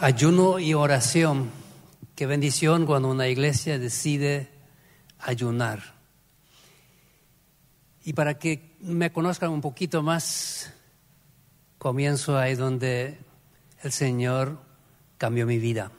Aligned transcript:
Ayuno 0.00 0.60
y 0.60 0.74
oración. 0.74 1.50
Qué 2.14 2.26
bendición 2.26 2.86
cuando 2.86 3.10
una 3.10 3.26
iglesia 3.26 3.80
decide 3.80 4.48
ayunar. 5.18 5.82
Y 8.04 8.12
para 8.12 8.38
que 8.38 8.76
me 8.78 9.10
conozcan 9.10 9.50
un 9.50 9.60
poquito 9.60 10.04
más, 10.04 10.72
comienzo 11.78 12.38
ahí 12.38 12.54
donde 12.54 13.18
el 13.82 13.90
Señor 13.90 14.60
cambió 15.16 15.46
mi 15.46 15.58
vida. 15.58 15.90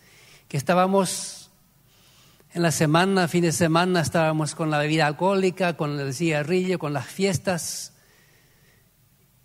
que 0.47 0.56
estábamos 0.56 1.51
en 2.52 2.62
la 2.62 2.70
semana, 2.70 3.27
fin 3.27 3.42
de 3.42 3.51
semana, 3.51 4.01
estábamos 4.01 4.55
con 4.55 4.70
la 4.70 4.78
bebida 4.78 5.09
alcohólica, 5.09 5.77
con 5.77 5.98
el 5.98 6.15
cigarrillo, 6.15 6.78
con 6.78 6.92
las 6.92 7.06
fiestas. 7.06 7.95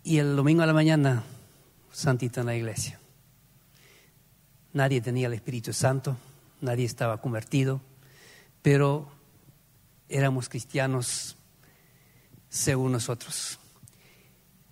Y 0.04 0.18
el 0.18 0.36
domingo 0.36 0.62
a 0.62 0.66
la 0.66 0.72
mañana, 0.72 1.24
santito 1.90 2.38
en 2.38 2.46
la 2.46 2.54
iglesia. 2.54 3.00
Nadie 4.74 5.00
tenía 5.00 5.26
el 5.26 5.32
Espíritu 5.32 5.72
Santo, 5.72 6.16
nadie 6.60 6.84
estaba 6.84 7.20
convertido, 7.20 7.80
pero 8.62 9.08
éramos 10.08 10.48
cristianos 10.48 11.36
según 12.48 12.92
nosotros. 12.92 13.58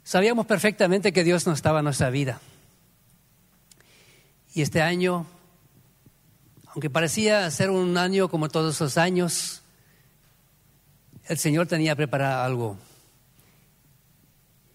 Sabíamos 0.05 0.45
perfectamente 0.45 1.15
que 1.15 1.25
Dios 1.25 1.47
no 1.47 1.55
estaba 1.55 1.79
en 1.79 1.87
nuestra 1.87 2.11
vida. 2.11 2.39
Y 4.53 4.61
este 4.61 4.83
año, 4.83 5.27
aunque 6.67 6.91
parecía 6.91 7.51
ser 7.51 7.71
un 7.71 7.97
año 7.97 8.29
como 8.29 8.51
todos 8.51 8.79
los 8.79 8.99
años, 8.99 9.63
el 11.27 11.39
Señor 11.39 11.69
tenía 11.69 11.97
preparado 11.97 12.45
algo. 12.45 12.77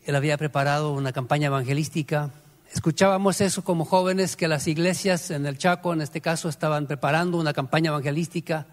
Él 0.03 0.15
había 0.15 0.35
preparado 0.35 0.93
una 0.93 1.13
campaña 1.13 1.45
evangelística. 1.45 2.31
Escuchábamos 2.73 3.39
eso 3.39 3.63
como 3.63 3.85
jóvenes 3.85 4.35
que 4.35 4.47
las 4.47 4.67
iglesias 4.67 5.29
en 5.29 5.45
el 5.45 5.59
Chaco, 5.59 5.93
en 5.93 6.01
este 6.01 6.21
caso, 6.21 6.49
estaban 6.49 6.87
preparando 6.87 7.37
una 7.37 7.53
campaña 7.53 7.89
evangelística. 7.89 8.65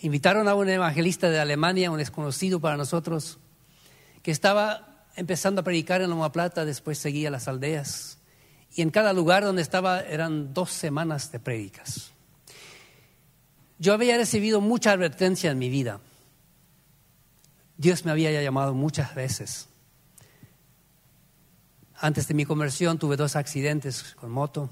Invitaron 0.00 0.48
a 0.48 0.54
un 0.54 0.70
evangelista 0.70 1.28
de 1.28 1.40
Alemania, 1.40 1.90
un 1.90 1.98
desconocido 1.98 2.58
para 2.58 2.78
nosotros, 2.78 3.38
que 4.22 4.30
estaba 4.30 4.87
empezando 5.18 5.60
a 5.60 5.64
predicar 5.64 6.00
en 6.00 6.10
Loma 6.10 6.30
Plata, 6.32 6.64
después 6.64 6.96
seguía 6.96 7.30
las 7.30 7.48
aldeas. 7.48 8.18
Y 8.74 8.82
en 8.82 8.90
cada 8.90 9.12
lugar 9.12 9.44
donde 9.44 9.62
estaba 9.62 10.00
eran 10.00 10.54
dos 10.54 10.70
semanas 10.70 11.32
de 11.32 11.40
prédicas. 11.40 12.12
Yo 13.78 13.94
había 13.94 14.16
recibido 14.16 14.60
mucha 14.60 14.92
advertencia 14.92 15.50
en 15.50 15.58
mi 15.58 15.68
vida. 15.68 16.00
Dios 17.76 18.04
me 18.04 18.10
había 18.10 18.42
llamado 18.42 18.74
muchas 18.74 19.14
veces. 19.14 19.68
Antes 21.94 22.28
de 22.28 22.34
mi 22.34 22.44
conversión 22.44 22.98
tuve 22.98 23.16
dos 23.16 23.34
accidentes 23.34 24.14
con 24.14 24.30
moto. 24.30 24.70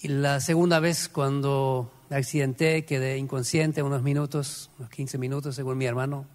Y 0.00 0.08
la 0.08 0.40
segunda 0.40 0.78
vez 0.80 1.08
cuando 1.08 1.92
me 2.08 2.16
accidenté 2.16 2.84
quedé 2.84 3.18
inconsciente 3.18 3.82
unos 3.82 4.02
minutos, 4.02 4.70
unos 4.78 4.90
15 4.90 5.18
minutos 5.18 5.56
según 5.56 5.78
mi 5.78 5.86
hermano. 5.86 6.26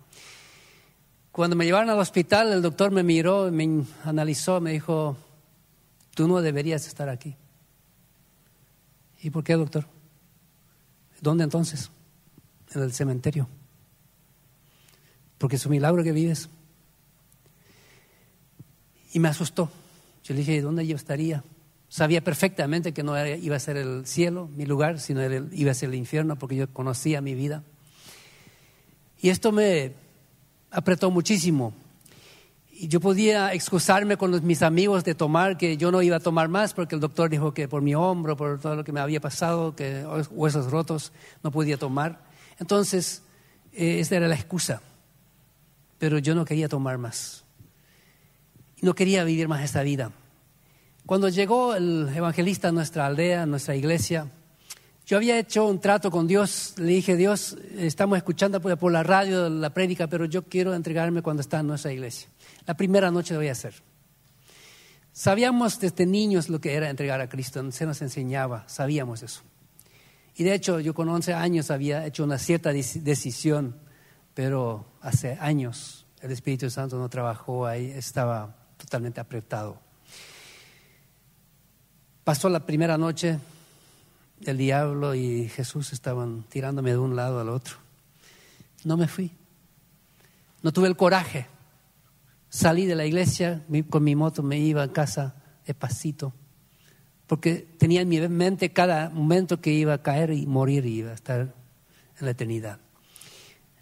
Cuando 1.37 1.55
me 1.55 1.65
llevaron 1.65 1.91
al 1.91 1.99
hospital, 1.99 2.51
el 2.51 2.63
doctor 2.63 2.89
me 2.89 3.03
miró, 3.03 3.51
me 3.51 3.83
analizó, 4.03 4.59
me 4.59 4.71
dijo, 4.71 5.15
tú 6.15 6.27
no 6.27 6.41
deberías 6.41 6.87
estar 6.87 7.09
aquí. 7.09 7.35
¿Y 9.21 9.29
por 9.29 9.43
qué, 9.43 9.53
doctor? 9.53 9.85
¿Dónde 11.21 11.43
entonces? 11.43 11.91
En 12.73 12.81
el 12.81 12.91
cementerio. 12.91 13.47
Porque 15.37 15.57
es 15.57 15.65
un 15.67 15.73
milagro 15.73 16.03
que 16.03 16.11
vives. 16.11 16.49
Y 19.13 19.19
me 19.19 19.27
asustó. 19.27 19.69
Yo 20.23 20.33
le 20.33 20.39
dije, 20.39 20.59
¿dónde 20.63 20.87
yo 20.87 20.95
estaría? 20.95 21.43
Sabía 21.87 22.23
perfectamente 22.23 22.95
que 22.95 23.03
no 23.03 23.13
iba 23.27 23.55
a 23.55 23.59
ser 23.59 23.77
el 23.77 24.07
cielo, 24.07 24.49
mi 24.55 24.65
lugar, 24.65 24.99
sino 24.99 25.21
iba 25.51 25.69
a 25.69 25.75
ser 25.75 25.89
el 25.89 25.95
infierno, 25.95 26.35
porque 26.39 26.55
yo 26.55 26.73
conocía 26.73 27.21
mi 27.21 27.35
vida. 27.35 27.61
Y 29.21 29.29
esto 29.29 29.51
me, 29.51 30.06
apretó 30.77 31.09
muchísimo. 31.09 31.73
Y 32.71 32.87
yo 32.87 32.99
podía 32.99 33.51
excusarme 33.53 34.15
con 34.15 34.45
mis 34.45 34.61
amigos 34.61 35.03
de 35.03 35.15
tomar, 35.15 35.57
que 35.57 35.75
yo 35.75 35.91
no 35.91 36.03
iba 36.03 36.17
a 36.17 36.19
tomar 36.19 36.49
más 36.49 36.75
porque 36.75 36.93
el 36.93 37.01
doctor 37.01 37.31
dijo 37.31 37.51
que 37.51 37.67
por 37.67 37.81
mi 37.81 37.95
hombro, 37.95 38.37
por 38.37 38.59
todo 38.59 38.75
lo 38.75 38.83
que 38.83 38.91
me 38.91 38.99
había 38.99 39.19
pasado, 39.19 39.75
que 39.75 40.05
huesos 40.29 40.69
rotos, 40.69 41.13
no 41.41 41.49
podía 41.49 41.77
tomar. 41.77 42.21
Entonces, 42.59 43.23
eh, 43.73 43.99
esa 43.99 44.17
era 44.17 44.27
la 44.27 44.35
excusa. 44.35 44.83
Pero 45.97 46.19
yo 46.19 46.35
no 46.35 46.45
quería 46.45 46.69
tomar 46.69 46.99
más. 46.99 47.43
No 48.79 48.93
quería 48.93 49.23
vivir 49.23 49.47
más 49.47 49.63
esta 49.63 49.81
vida. 49.81 50.11
Cuando 51.07 51.29
llegó 51.29 51.73
el 51.73 52.07
evangelista 52.13 52.67
a 52.67 52.71
nuestra 52.71 53.07
aldea, 53.07 53.41
a 53.41 53.45
nuestra 53.47 53.75
iglesia, 53.75 54.27
yo 55.07 55.15
había 55.15 55.39
hecho 55.39 55.65
un 55.65 55.79
trato 55.79 56.11
con 56.11 56.27
Dios, 56.27 56.73
le 56.75 56.87
dije, 56.87 57.15
Dios, 57.15 57.57
estamos 57.77 58.17
escuchando 58.17 58.59
por 58.59 58.91
la 58.91 59.03
radio 59.03 59.49
la 59.49 59.73
prédica, 59.73 60.07
pero 60.07 60.25
yo 60.25 60.43
quiero 60.43 60.75
entregarme 60.75 61.21
cuando 61.21 61.39
está 61.39 61.61
en 61.61 61.67
nuestra 61.67 61.93
iglesia. 61.93 62.27
La 62.65 62.75
primera 62.75 63.09
noche 63.09 63.33
lo 63.33 63.39
voy 63.39 63.47
a 63.47 63.53
hacer. 63.53 63.73
Sabíamos 65.13 65.79
desde 65.79 66.05
niños 66.05 66.49
lo 66.49 66.59
que 66.59 66.73
era 66.73 66.89
entregar 66.89 67.21
a 67.21 67.29
Cristo, 67.29 67.71
se 67.71 67.85
nos 67.85 68.01
enseñaba, 68.01 68.67
sabíamos 68.67 69.23
eso. 69.23 69.43
Y 70.35 70.43
de 70.43 70.53
hecho, 70.53 70.81
yo 70.81 70.93
con 70.93 71.07
11 71.07 71.33
años 71.33 71.71
había 71.71 72.05
hecho 72.05 72.25
una 72.25 72.37
cierta 72.37 72.73
decisión, 72.73 73.77
pero 74.33 74.85
hace 74.99 75.37
años 75.39 76.05
el 76.21 76.31
Espíritu 76.31 76.69
Santo 76.69 76.97
no 76.97 77.07
trabajó 77.07 77.65
ahí, 77.65 77.91
estaba 77.91 78.57
totalmente 78.75 79.21
apretado. 79.21 79.79
Pasó 82.25 82.49
la 82.49 82.65
primera 82.65 82.97
noche, 82.97 83.39
el 84.45 84.57
diablo 84.57 85.15
y 85.15 85.49
Jesús 85.49 85.93
estaban 85.93 86.43
tirándome 86.43 86.91
de 86.91 86.97
un 86.97 87.15
lado 87.15 87.39
al 87.39 87.49
otro. 87.49 87.77
No 88.83 88.97
me 88.97 89.07
fui. 89.07 89.31
No 90.61 90.71
tuve 90.71 90.87
el 90.87 90.95
coraje. 90.95 91.47
Salí 92.49 92.85
de 92.85 92.95
la 92.95 93.05
iglesia 93.05 93.63
con 93.89 94.03
mi 94.03 94.15
moto, 94.15 94.41
me 94.41 94.57
iba 94.57 94.83
a 94.83 94.91
casa 94.91 95.35
despacito, 95.65 96.33
porque 97.27 97.67
tenía 97.77 98.01
en 98.01 98.09
mi 98.09 98.25
mente 98.29 98.71
cada 98.71 99.09
momento 99.09 99.59
que 99.59 99.73
iba 99.73 99.93
a 99.93 100.01
caer 100.01 100.31
y 100.31 100.47
morir 100.47 100.85
y 100.85 100.99
iba 100.99 101.11
a 101.11 101.15
estar 101.15 101.41
en 101.41 102.25
la 102.25 102.31
eternidad. 102.31 102.79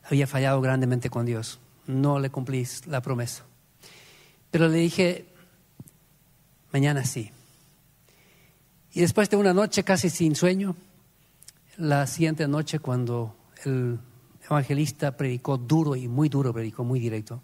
Había 0.03 0.27
fallado 0.27 0.59
grandemente 0.61 1.09
con 1.09 1.25
Dios. 1.25 1.59
No 1.87 2.19
le 2.19 2.31
cumplí 2.31 2.67
la 2.87 3.01
promesa. 3.01 3.43
Pero 4.49 4.67
le 4.67 4.77
dije, 4.77 5.27
mañana 6.71 7.05
sí. 7.05 7.31
Y 8.95 9.01
después 9.01 9.29
de 9.29 9.35
una 9.35 9.53
noche 9.53 9.83
casi 9.83 10.09
sin 10.09 10.37
sueño, 10.37 10.73
la 11.75 12.07
siguiente 12.07 12.47
noche 12.47 12.79
cuando 12.79 13.35
el 13.65 13.99
evangelista 14.45 15.17
predicó 15.17 15.57
duro 15.57 15.97
y 15.97 16.07
muy 16.07 16.29
duro, 16.29 16.53
predicó 16.53 16.85
muy 16.85 17.01
directo, 17.01 17.41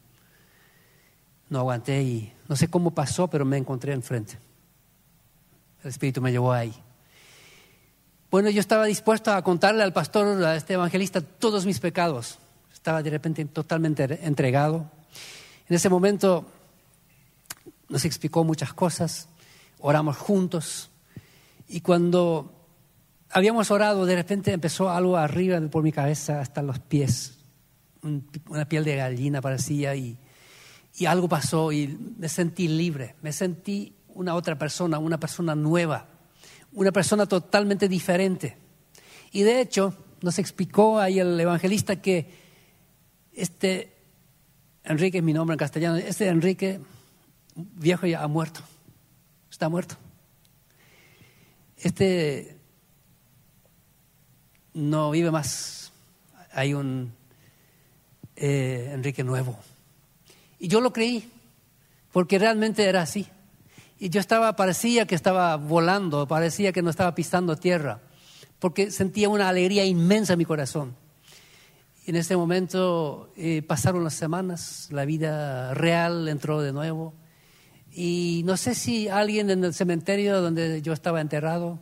no 1.50 1.60
aguanté 1.60 2.04
y 2.04 2.32
no 2.48 2.56
sé 2.56 2.70
cómo 2.70 2.92
pasó, 2.92 3.28
pero 3.28 3.44
me 3.44 3.58
encontré 3.58 3.92
enfrente. 3.92 4.40
El 5.84 5.90
Espíritu 5.90 6.22
me 6.22 6.32
llevó 6.32 6.54
ahí. 6.54 6.74
Bueno, 8.32 8.50
yo 8.50 8.62
estaba 8.62 8.86
dispuesto 8.86 9.34
a 9.34 9.44
contarle 9.44 9.84
al 9.84 9.92
pastor, 9.92 10.42
a 10.46 10.56
este 10.56 10.76
evangelista, 10.76 11.20
todos 11.20 11.66
mis 11.66 11.82
pecados. 11.82 12.40
Estaba 12.72 13.04
de 13.04 13.10
repente 13.10 13.44
totalmente 13.44 14.26
entregado. 14.26 14.90
En 15.68 15.76
ese 15.76 15.90
momento 15.90 16.50
nos 17.90 18.06
explicó 18.06 18.46
muchas 18.46 18.74
cosas, 18.74 19.28
oramos 19.82 20.16
juntos, 20.16 20.91
y 21.72 21.80
cuando 21.80 22.68
habíamos 23.30 23.72
orado, 23.72 24.06
de 24.06 24.16
repente 24.16 24.52
empezó 24.52 24.90
algo 24.90 25.16
arriba 25.16 25.60
por 25.70 25.84
mi 25.84 25.94
cabeza 25.94 26.42
hasta 26.42 26.62
los 26.62 26.80
pies. 26.80 27.38
Una 28.50 28.68
piel 28.68 28.84
de 28.84 28.98
gallina 28.98 29.40
parecía 29.42 29.96
y, 29.96 30.18
y 30.98 31.06
algo 31.06 31.30
pasó 31.30 31.72
y 31.72 31.98
me 32.18 32.28
sentí 32.28 32.68
libre. 32.68 33.16
Me 33.22 33.32
sentí 33.32 33.96
una 34.10 34.36
otra 34.36 34.58
persona, 34.58 35.00
una 35.00 35.18
persona 35.18 35.56
nueva, 35.56 36.08
una 36.74 36.92
persona 36.92 37.26
totalmente 37.26 37.88
diferente. 37.88 38.58
Y 39.32 39.44
de 39.44 39.62
hecho, 39.62 39.96
nos 40.22 40.40
explicó 40.40 41.00
ahí 41.00 41.20
el 41.20 41.40
evangelista 41.40 42.02
que 42.02 42.30
este 43.32 43.96
Enrique 44.84 45.20
es 45.20 45.24
mi 45.24 45.32
nombre 45.32 45.54
en 45.54 45.60
castellano, 45.60 45.96
este 45.96 46.28
Enrique 46.28 46.82
viejo 47.56 48.08
ya 48.08 48.24
ha 48.24 48.28
muerto, 48.28 48.60
está 49.50 49.70
muerto 49.70 49.96
este 51.82 52.58
no 54.74 55.12
vive 55.12 55.32
más. 55.32 55.92
Hay 56.54 56.74
un 56.74 57.14
eh, 58.36 58.92
Enrique 58.94 59.24
nuevo. 59.24 59.58
Y 60.60 60.68
yo 60.68 60.82
lo 60.82 60.94
creí, 60.94 61.30
porque 62.12 62.40
realmente 62.40 62.86
era 62.86 63.02
así. 63.02 63.28
Y 64.00 64.10
yo 64.10 64.20
estaba, 64.20 64.56
parecía 64.56 65.06
que 65.06 65.16
estaba 65.16 65.56
volando, 65.58 66.28
parecía 66.28 66.72
que 66.72 66.82
no 66.82 66.90
estaba 66.90 67.14
pisando 67.14 67.56
tierra, 67.56 68.00
porque 68.60 68.92
sentía 68.92 69.30
una 69.30 69.50
alegría 69.50 69.86
inmensa 69.86 70.34
en 70.34 70.40
mi 70.40 70.46
corazón. 70.46 70.96
Y 72.06 72.10
en 72.10 72.16
ese 72.16 72.36
momento 72.36 73.32
eh, 73.38 73.62
pasaron 73.62 74.04
las 74.04 74.16
semanas, 74.16 74.88
la 74.92 75.06
vida 75.06 75.74
real 75.74 76.28
entró 76.28 76.62
de 76.62 76.74
nuevo. 76.74 77.14
Y 77.94 78.42
no 78.46 78.58
sé 78.58 78.76
si 78.76 79.10
alguien 79.10 79.50
en 79.50 79.64
el 79.64 79.74
cementerio 79.74 80.42
donde 80.42 80.82
yo 80.82 80.94
estaba 80.94 81.20
enterrado, 81.20 81.80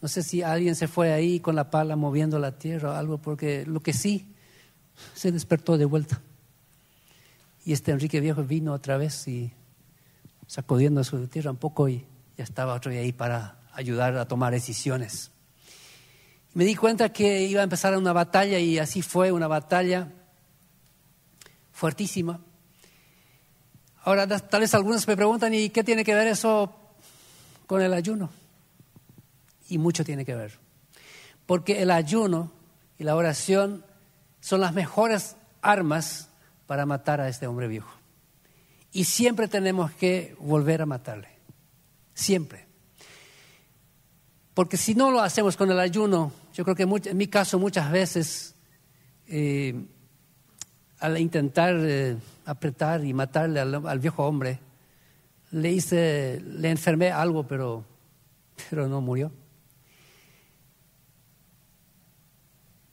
no 0.00 0.08
sé 0.08 0.22
si 0.22 0.42
alguien 0.42 0.74
se 0.74 0.88
fue 0.88 1.12
ahí 1.12 1.40
con 1.40 1.54
la 1.54 1.70
pala 1.70 1.96
moviendo 1.96 2.38
la 2.38 2.58
tierra 2.58 2.90
o 2.90 2.94
algo, 2.94 3.18
porque 3.18 3.64
lo 3.66 3.80
que 3.80 3.92
sí, 3.92 4.34
se 5.14 5.32
despertó 5.32 5.78
de 5.78 5.84
vuelta. 5.84 6.20
Y 7.64 7.72
este 7.72 7.92
Enrique 7.92 8.20
Viejo 8.20 8.42
vino 8.42 8.72
otra 8.72 8.96
vez 8.96 9.26
y 9.28 9.52
sacudiendo 10.46 11.02
su 11.04 11.26
tierra 11.28 11.50
un 11.50 11.56
poco 11.56 11.88
y 11.88 12.04
ya 12.36 12.44
estaba 12.44 12.74
otro 12.74 12.90
día 12.90 13.00
ahí 13.00 13.12
para 13.12 13.60
ayudar 13.72 14.16
a 14.16 14.26
tomar 14.26 14.52
decisiones. 14.52 15.30
Me 16.54 16.64
di 16.64 16.74
cuenta 16.74 17.10
que 17.12 17.44
iba 17.44 17.60
a 17.60 17.64
empezar 17.64 17.96
una 17.96 18.12
batalla 18.12 18.58
y 18.58 18.78
así 18.78 19.00
fue 19.00 19.32
una 19.32 19.46
batalla 19.46 20.12
fuertísima. 21.72 22.40
Ahora, 24.04 24.26
tal 24.26 24.60
vez 24.60 24.74
algunos 24.74 25.06
me 25.06 25.16
preguntan, 25.16 25.54
¿y 25.54 25.70
qué 25.70 25.84
tiene 25.84 26.04
que 26.04 26.14
ver 26.14 26.26
eso 26.26 26.74
con 27.66 27.80
el 27.82 27.92
ayuno? 27.92 28.30
Y 29.68 29.78
mucho 29.78 30.04
tiene 30.04 30.24
que 30.24 30.34
ver. 30.34 30.58
Porque 31.46 31.82
el 31.82 31.90
ayuno 31.90 32.50
y 32.98 33.04
la 33.04 33.14
oración 33.14 33.84
son 34.40 34.60
las 34.60 34.74
mejores 34.74 35.36
armas 35.60 36.28
para 36.66 36.84
matar 36.84 37.20
a 37.20 37.28
este 37.28 37.46
hombre 37.46 37.68
viejo. 37.68 37.90
Y 38.92 39.04
siempre 39.04 39.46
tenemos 39.46 39.92
que 39.92 40.36
volver 40.38 40.82
a 40.82 40.86
matarle. 40.86 41.28
Siempre. 42.12 42.66
Porque 44.52 44.76
si 44.76 44.94
no 44.94 45.10
lo 45.10 45.20
hacemos 45.20 45.56
con 45.56 45.70
el 45.70 45.78
ayuno, 45.78 46.32
yo 46.54 46.64
creo 46.64 46.76
que 46.76 46.82
en 46.82 47.16
mi 47.16 47.28
caso 47.28 47.58
muchas 47.58 47.90
veces, 47.90 48.54
eh, 49.28 49.74
al 51.02 51.18
intentar 51.18 51.74
eh, 51.80 52.16
apretar 52.46 53.04
y 53.04 53.12
matarle 53.12 53.58
al, 53.58 53.98
viejo 53.98 54.24
hombre, 54.24 54.60
le 55.50 55.72
hice, 55.72 56.40
le 56.40 56.70
enfermé 56.70 57.10
algo, 57.10 57.42
pero, 57.42 57.84
pero 58.70 58.86
no 58.86 59.00
murió. 59.00 59.32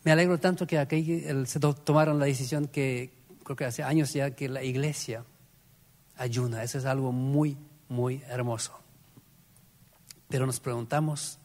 Me 0.03 0.11
alegro 0.11 0.39
tanto 0.39 0.65
que 0.65 0.79
aquí 0.79 1.23
se 1.45 1.59
tomaron 1.59 2.17
la 2.17 2.25
decisión 2.25 2.67
que 2.67 3.11
creo 3.43 3.55
que 3.55 3.65
hace 3.65 3.83
años 3.83 4.11
ya 4.11 4.31
que 4.31 4.49
la 4.49 4.63
iglesia 4.63 5.23
ayuna. 6.17 6.63
Eso 6.63 6.79
es 6.79 6.85
algo 6.85 7.11
muy, 7.11 7.57
muy 7.89 8.23
hermoso. 8.27 8.73
Pero 10.29 10.47
nos 10.47 10.59
preguntamos, 10.59 11.37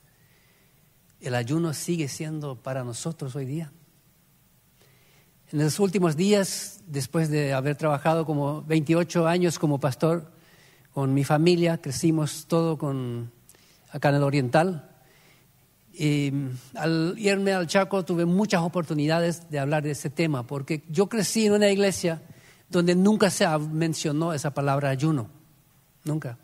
¿el 1.20 1.34
ayuno 1.34 1.74
sigue 1.74 2.08
siendo 2.08 2.56
para 2.56 2.84
nosotros 2.84 3.36
hoy 3.36 3.44
día? 3.44 3.70
En 5.52 5.58
los 5.58 5.78
últimos 5.78 6.16
días, 6.16 6.80
después 6.86 7.28
de 7.30 7.52
haber 7.52 7.76
trabajado 7.76 8.24
como 8.24 8.62
28 8.62 9.26
años 9.26 9.58
como 9.58 9.78
pastor 9.78 10.32
con 10.92 11.12
mi 11.12 11.24
familia, 11.24 11.80
crecimos 11.80 12.46
todo 12.46 12.78
con, 12.78 13.30
acá 13.90 14.08
en 14.08 14.14
el 14.16 14.22
Oriental. 14.22 14.90
Y 15.92 16.32
al 16.74 17.14
irme 17.18 17.52
al 17.52 17.66
Chaco 17.66 18.04
tuve 18.04 18.24
muchas 18.24 18.62
oportunidades 18.62 19.48
de 19.50 19.58
hablar 19.58 19.84
de 19.84 19.92
ese 19.92 20.10
tema, 20.10 20.46
porque 20.46 20.82
yo 20.88 21.08
crecí 21.08 21.46
en 21.46 21.52
una 21.52 21.68
iglesia 21.68 22.22
donde 22.68 22.96
nunca 22.96 23.30
se 23.30 23.46
mencionó 23.58 24.32
esa 24.32 24.52
palabra 24.52 24.90
ayuno, 24.90 25.28
nunca. 26.04 26.38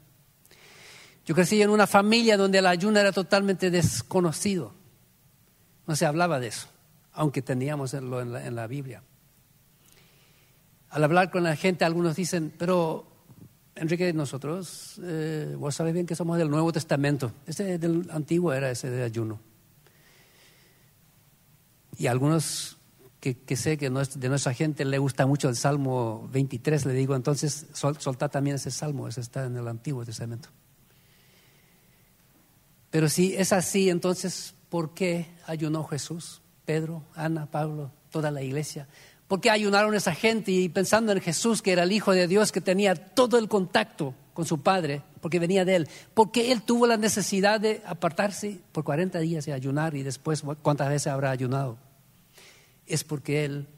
Yo 1.26 1.34
crecí 1.34 1.60
en 1.62 1.70
una 1.70 1.86
familia 1.86 2.36
donde 2.36 2.58
el 2.58 2.66
ayuno 2.66 3.00
era 3.00 3.12
totalmente 3.12 3.70
desconocido, 3.70 4.72
no 5.86 5.96
se 5.96 6.06
hablaba 6.06 6.38
de 6.38 6.48
eso, 6.48 6.68
aunque 7.12 7.42
teníamos 7.42 7.94
en 7.94 8.10
la, 8.10 8.46
en 8.46 8.54
la 8.54 8.66
Biblia. 8.66 9.02
Al 10.90 11.04
hablar 11.04 11.30
con 11.30 11.42
la 11.42 11.56
gente, 11.56 11.84
algunos 11.84 12.16
dicen, 12.16 12.52
pero 12.58 13.06
Enrique, 13.74 14.12
nosotros, 14.12 15.00
eh, 15.02 15.54
vos 15.58 15.74
sabés 15.74 15.94
bien 15.94 16.06
que 16.06 16.14
somos 16.14 16.36
del 16.36 16.50
Nuevo 16.50 16.72
Testamento, 16.72 17.32
ese 17.46 17.78
del 17.78 18.10
Antiguo 18.10 18.52
era 18.52 18.70
ese 18.70 18.90
de 18.90 19.02
ayuno. 19.02 19.40
Y 21.96 22.06
algunos 22.06 22.76
que, 23.20 23.56
sé 23.56 23.76
que 23.76 23.90
de 23.90 24.28
nuestra 24.28 24.54
gente 24.54 24.84
le 24.84 24.98
gusta 24.98 25.26
mucho 25.26 25.48
el 25.48 25.56
Salmo 25.56 26.28
23, 26.32 26.86
le 26.86 26.94
digo, 26.94 27.14
entonces 27.14 27.66
sol, 27.72 27.96
también 28.30 28.56
ese 28.56 28.70
Salmo, 28.70 29.06
ese 29.08 29.20
está 29.20 29.44
en 29.44 29.56
el 29.56 29.68
Antiguo 29.68 30.04
Testamento. 30.04 30.48
Pero 32.90 33.08
si 33.08 33.34
es 33.34 33.52
así, 33.52 33.88
entonces, 33.90 34.54
¿por 34.68 34.94
qué 34.94 35.28
ayunó 35.46 35.84
Jesús, 35.84 36.42
Pedro, 36.64 37.02
Ana, 37.14 37.46
Pablo, 37.46 37.90
toda 38.10 38.30
la 38.30 38.42
iglesia? 38.42 38.88
¿Por 39.28 39.40
qué 39.40 39.50
ayunaron 39.50 39.94
esa 39.94 40.14
gente 40.14 40.50
y 40.50 40.68
pensando 40.68 41.12
en 41.12 41.20
Jesús, 41.20 41.62
que 41.62 41.72
era 41.72 41.84
el 41.84 41.92
Hijo 41.92 42.12
de 42.12 42.26
Dios, 42.26 42.52
que 42.52 42.60
tenía 42.60 42.94
todo 42.94 43.38
el 43.38 43.48
contacto 43.48 44.14
con 44.34 44.44
su 44.44 44.62
Padre, 44.62 45.02
porque 45.20 45.38
venía 45.38 45.64
de 45.64 45.76
Él? 45.76 45.88
Porque 46.14 46.50
Él 46.50 46.62
tuvo 46.62 46.86
la 46.86 46.96
necesidad 46.96 47.60
de 47.60 47.82
apartarse 47.86 48.60
por 48.72 48.84
40 48.84 49.20
días 49.20 49.46
y 49.46 49.52
ayunar 49.52 49.94
y 49.94 50.02
después, 50.02 50.42
¿cuántas 50.62 50.88
veces 50.88 51.06
habrá 51.06 51.30
ayunado? 51.30 51.78
es 52.90 53.04
porque 53.04 53.44
Él 53.44 53.68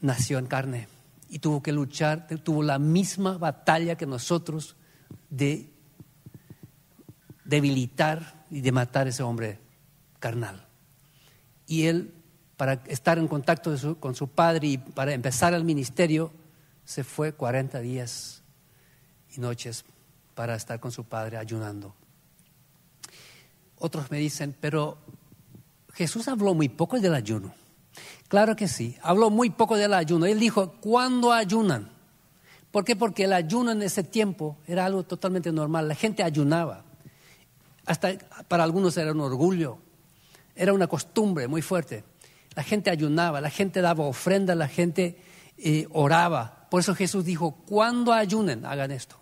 nació 0.00 0.38
en 0.38 0.46
carne 0.46 0.88
y 1.28 1.40
tuvo 1.40 1.62
que 1.62 1.72
luchar, 1.72 2.28
tuvo 2.42 2.62
la 2.62 2.78
misma 2.78 3.36
batalla 3.36 3.96
que 3.96 4.06
nosotros 4.06 4.76
de 5.28 5.72
debilitar 7.44 8.46
y 8.50 8.60
de 8.60 8.72
matar 8.72 9.06
a 9.06 9.10
ese 9.10 9.24
hombre 9.24 9.58
carnal. 10.20 10.66
Y 11.70 11.86
Él, 11.86 12.12
para 12.56 12.82
estar 12.88 13.16
en 13.16 13.28
contacto 13.28 13.72
con 14.00 14.16
su 14.16 14.26
Padre 14.26 14.66
y 14.66 14.78
para 14.78 15.14
empezar 15.14 15.54
el 15.54 15.62
ministerio, 15.62 16.32
se 16.84 17.04
fue 17.04 17.32
40 17.32 17.78
días 17.78 18.42
y 19.36 19.40
noches 19.40 19.84
para 20.34 20.56
estar 20.56 20.80
con 20.80 20.90
su 20.90 21.04
Padre 21.04 21.36
ayunando. 21.36 21.94
Otros 23.78 24.10
me 24.10 24.18
dicen, 24.18 24.52
pero 24.60 24.98
Jesús 25.94 26.26
habló 26.26 26.54
muy 26.54 26.68
poco 26.68 26.98
del 26.98 27.14
ayuno. 27.14 27.54
Claro 28.26 28.56
que 28.56 28.66
sí, 28.66 28.96
habló 29.00 29.30
muy 29.30 29.50
poco 29.50 29.76
del 29.76 29.94
ayuno. 29.94 30.26
Él 30.26 30.40
dijo, 30.40 30.72
¿cuándo 30.80 31.32
ayunan? 31.32 31.88
¿Por 32.72 32.84
qué? 32.84 32.96
Porque 32.96 33.24
el 33.24 33.32
ayuno 33.32 33.70
en 33.70 33.82
ese 33.82 34.02
tiempo 34.02 34.58
era 34.66 34.86
algo 34.86 35.04
totalmente 35.04 35.52
normal. 35.52 35.86
La 35.86 35.94
gente 35.94 36.24
ayunaba. 36.24 36.82
Hasta 37.86 38.18
para 38.48 38.64
algunos 38.64 38.96
era 38.96 39.12
un 39.12 39.20
orgullo. 39.20 39.78
Era 40.60 40.74
una 40.74 40.88
costumbre 40.88 41.48
muy 41.48 41.62
fuerte. 41.62 42.04
La 42.54 42.62
gente 42.62 42.90
ayunaba, 42.90 43.40
la 43.40 43.48
gente 43.48 43.80
daba 43.80 44.04
ofrenda, 44.04 44.54
la 44.54 44.68
gente 44.68 45.16
eh, 45.56 45.86
oraba. 45.90 46.66
Por 46.70 46.80
eso 46.80 46.94
Jesús 46.94 47.24
dijo, 47.24 47.52
cuando 47.64 48.12
ayunen, 48.12 48.66
hagan 48.66 48.90
esto. 48.90 49.16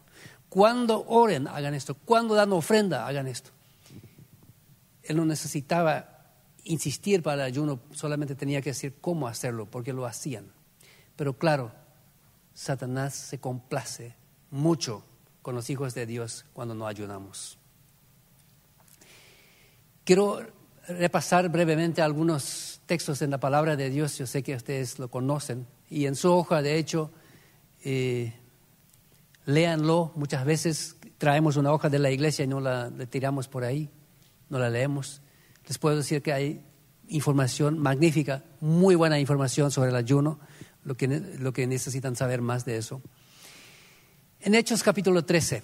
Cuando 0.48 1.06
oren, 1.06 1.46
hagan 1.46 1.74
esto. 1.74 1.94
Cuando 1.94 2.34
dan 2.34 2.52
ofrenda, 2.52 3.06
hagan 3.06 3.28
esto. 3.28 3.50
Él 5.04 5.16
no 5.16 5.24
necesitaba 5.24 6.26
insistir 6.64 7.22
para 7.22 7.34
el 7.44 7.52
ayuno, 7.52 7.78
solamente 7.92 8.34
tenía 8.34 8.60
que 8.60 8.70
decir 8.70 8.96
cómo 9.00 9.28
hacerlo, 9.28 9.66
porque 9.66 9.92
lo 9.92 10.06
hacían. 10.06 10.50
Pero 11.14 11.38
claro, 11.38 11.70
Satanás 12.52 13.14
se 13.14 13.38
complace 13.38 14.16
mucho 14.50 15.04
con 15.42 15.54
los 15.54 15.70
hijos 15.70 15.94
de 15.94 16.04
Dios 16.04 16.46
cuando 16.52 16.74
no 16.74 16.88
ayunamos. 16.88 17.58
Quiero 20.02 20.57
repasar 20.88 21.48
brevemente 21.50 22.02
algunos 22.02 22.80
textos 22.86 23.20
en 23.22 23.30
la 23.30 23.38
palabra 23.38 23.76
de 23.76 23.90
Dios, 23.90 24.16
yo 24.18 24.26
sé 24.26 24.42
que 24.42 24.54
ustedes 24.54 24.98
lo 24.98 25.10
conocen, 25.10 25.66
y 25.90 26.06
en 26.06 26.16
su 26.16 26.32
hoja, 26.32 26.62
de 26.62 26.78
hecho, 26.78 27.10
eh, 27.84 28.32
léanlo. 29.44 30.12
Muchas 30.16 30.44
veces 30.44 30.96
traemos 31.18 31.56
una 31.56 31.72
hoja 31.72 31.88
de 31.88 31.98
la 31.98 32.10
iglesia 32.10 32.44
y 32.44 32.48
no 32.48 32.60
la, 32.60 32.90
tiramos 33.10 33.48
por 33.48 33.64
ahí, 33.64 33.90
no 34.48 34.58
la 34.58 34.70
leemos. 34.70 35.20
Les 35.66 35.78
puedo 35.78 35.96
decir 35.96 36.22
que 36.22 36.32
hay 36.32 36.62
información 37.08 37.78
magnífica, 37.78 38.44
muy 38.60 38.94
buena 38.94 39.18
información 39.18 39.70
sobre 39.70 39.90
el 39.90 39.96
ayuno, 39.96 40.38
lo 40.84 40.96
que, 40.96 41.08
lo 41.38 41.52
que 41.52 41.66
necesitan 41.66 42.16
saber 42.16 42.42
más 42.42 42.64
de 42.64 42.76
eso. 42.76 43.00
En 44.40 44.54
Hechos 44.54 44.82
capítulo 44.82 45.24
13, 45.24 45.62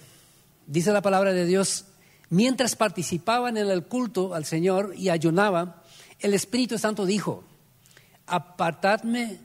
dice 0.67 0.93
la 0.93 1.03
palabra 1.03 1.33
de 1.33 1.47
Dios, 1.47 1.87
mientras 2.31 2.77
participaban 2.77 3.57
en 3.57 3.69
el 3.69 3.85
culto 3.85 4.35
al 4.35 4.45
Señor 4.45 4.95
y 4.97 5.09
ayunaban, 5.09 5.75
el 6.21 6.35
Espíritu 6.35 6.79
Santo 6.79 7.07
dijo, 7.07 7.45
apartadme 8.27 9.39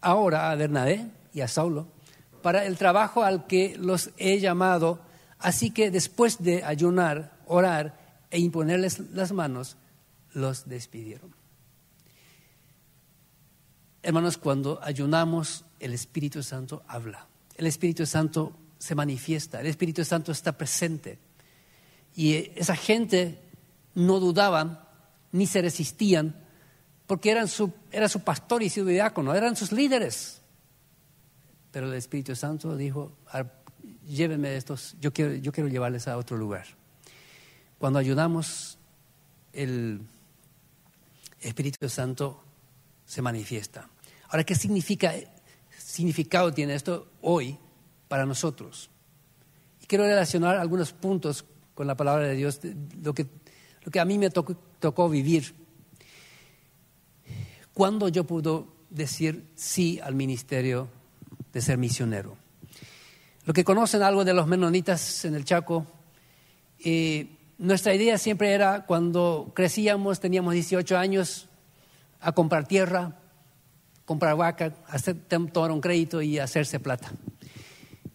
ahora 0.00 0.50
a 0.50 0.54
Bernabé 0.54 1.06
y 1.32 1.40
a 1.40 1.48
Saulo 1.48 1.88
para 2.44 2.66
el 2.66 2.76
trabajo 2.76 3.22
al 3.22 3.46
que 3.46 3.74
los 3.78 4.10
he 4.18 4.38
llamado, 4.38 5.00
así 5.38 5.70
que 5.70 5.90
después 5.90 6.42
de 6.42 6.62
ayunar, 6.62 7.32
orar 7.46 7.98
e 8.30 8.38
imponerles 8.38 8.98
las 9.14 9.32
manos, 9.32 9.78
los 10.34 10.68
despidieron. 10.68 11.34
Hermanos, 14.02 14.36
cuando 14.36 14.78
ayunamos, 14.82 15.64
el 15.80 15.94
Espíritu 15.94 16.42
Santo 16.42 16.82
habla. 16.86 17.26
El 17.56 17.66
Espíritu 17.66 18.04
Santo 18.04 18.52
se 18.76 18.94
manifiesta, 18.94 19.62
el 19.62 19.66
Espíritu 19.66 20.04
Santo 20.04 20.30
está 20.30 20.52
presente. 20.52 21.18
Y 22.14 22.50
esa 22.54 22.76
gente 22.76 23.40
no 23.94 24.20
dudaban 24.20 24.80
ni 25.32 25.46
se 25.46 25.62
resistían 25.62 26.36
porque 27.06 27.30
eran 27.30 27.48
su, 27.48 27.72
era 27.90 28.08
su 28.08 28.20
pastor 28.20 28.62
y 28.62 28.70
su 28.70 28.84
diácono, 28.84 29.34
eran 29.34 29.56
sus 29.56 29.72
líderes. 29.72 30.40
Pero 31.70 31.88
el 31.88 31.94
Espíritu 31.94 32.34
Santo 32.34 32.76
dijo, 32.76 33.12
llévenme 34.06 34.56
estos, 34.56 34.96
yo 35.00 35.12
quiero, 35.12 35.34
yo 35.34 35.52
quiero 35.52 35.68
llevarles 35.68 36.08
a 36.08 36.16
otro 36.16 36.36
lugar. 36.36 36.66
Cuando 37.78 37.98
ayudamos, 37.98 38.78
el 39.52 40.00
Espíritu 41.40 41.88
Santo 41.88 42.42
se 43.04 43.20
manifiesta. 43.20 43.88
Ahora, 44.28 44.44
¿qué 44.44 44.54
significa, 44.54 45.12
significado 45.76 46.52
tiene 46.52 46.74
esto 46.74 47.08
hoy 47.20 47.58
para 48.08 48.24
nosotros? 48.24 48.88
Y 49.82 49.86
quiero 49.86 50.04
relacionar 50.04 50.56
algunos 50.56 50.92
puntos 50.92 51.44
con 51.74 51.86
la 51.86 51.96
palabra 51.96 52.26
de 52.26 52.34
Dios, 52.34 52.60
lo 53.02 53.14
que, 53.14 53.26
lo 53.82 53.90
que 53.90 54.00
a 54.00 54.04
mí 54.04 54.18
me 54.18 54.30
tocó, 54.30 55.08
vivir. 55.08 55.54
¿Cuándo 57.72 58.08
yo 58.08 58.24
puedo 58.24 58.68
decir 58.90 59.46
sí 59.54 60.00
al 60.02 60.14
ministerio 60.14 60.88
de 61.52 61.60
ser 61.60 61.78
misionero? 61.78 62.36
Lo 63.44 63.52
que 63.52 63.64
conocen 63.64 64.02
algo 64.02 64.24
de 64.24 64.32
los 64.32 64.46
menonitas 64.46 65.24
en 65.24 65.34
el 65.34 65.44
Chaco, 65.44 65.86
eh, 66.84 67.36
nuestra 67.58 67.94
idea 67.94 68.16
siempre 68.18 68.52
era 68.52 68.86
cuando 68.86 69.52
crecíamos, 69.54 70.20
teníamos 70.20 70.54
18 70.54 70.96
años, 70.96 71.48
a 72.20 72.32
comprar 72.32 72.66
tierra, 72.66 73.18
comprar 74.06 74.36
vaca, 74.36 74.74
hacer, 74.88 75.16
tomar 75.52 75.70
un 75.70 75.80
crédito 75.80 76.22
y 76.22 76.38
hacerse 76.38 76.80
plata. 76.80 77.12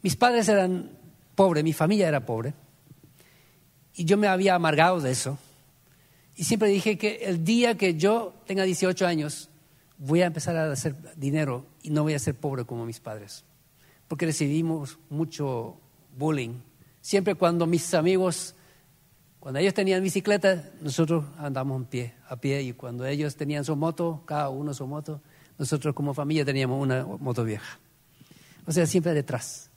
Mis 0.02 0.16
padres 0.16 0.48
eran 0.50 0.92
pobres, 1.36 1.64
mi 1.64 1.74
familia 1.74 2.08
era 2.08 2.26
pobre, 2.26 2.54
y 4.00 4.06
yo 4.06 4.16
me 4.16 4.30
había 4.30 4.56
amargado 4.56 5.02
de 5.02 5.12
eso. 5.12 5.38
Y 6.38 6.46
siempre 6.46 6.70
dije 6.70 6.98
que 6.98 7.26
el 7.26 7.44
día 7.44 7.76
que 7.76 7.96
yo 7.96 8.34
tenga 8.48 8.64
18 8.64 9.06
años, 9.06 9.50
voy 9.98 10.22
a 10.22 10.26
empezar 10.28 10.56
a 10.56 10.72
hacer 10.72 10.96
dinero 11.18 11.66
y 11.84 11.90
no 11.90 12.04
voy 12.04 12.14
a 12.14 12.20
ser 12.20 12.34
pobre 12.34 12.64
como 12.64 12.86
mis 12.86 13.02
padres. 13.02 13.44
Porque 14.08 14.26
recibimos 14.26 14.98
mucho 15.10 15.76
bullying. 16.18 16.62
Siempre 17.02 17.36
cuando 17.36 17.68
mis 17.68 17.94
amigos, 17.94 18.56
cuando 19.42 19.60
ellos 19.60 19.74
tenían 19.74 20.02
bicicleta, 20.02 20.72
nosotros 20.80 21.26
andamos 21.38 21.86
a 21.86 21.90
pie, 21.90 22.14
a 22.30 22.38
pie. 22.38 22.62
Y 22.62 22.72
cuando 22.72 23.06
ellos 23.06 23.36
tenían 23.36 23.66
su 23.66 23.76
moto, 23.76 24.24
cada 24.26 24.48
uno 24.48 24.74
su 24.74 24.88
moto, 24.88 25.20
nosotros 25.58 25.94
como 25.94 26.14
familia 26.14 26.46
teníamos 26.46 26.82
una 26.82 27.04
moto 27.04 27.44
vieja. 27.44 27.78
O 28.66 28.72
sea, 28.72 28.86
siempre 28.86 29.14
detrás. 29.14 29.70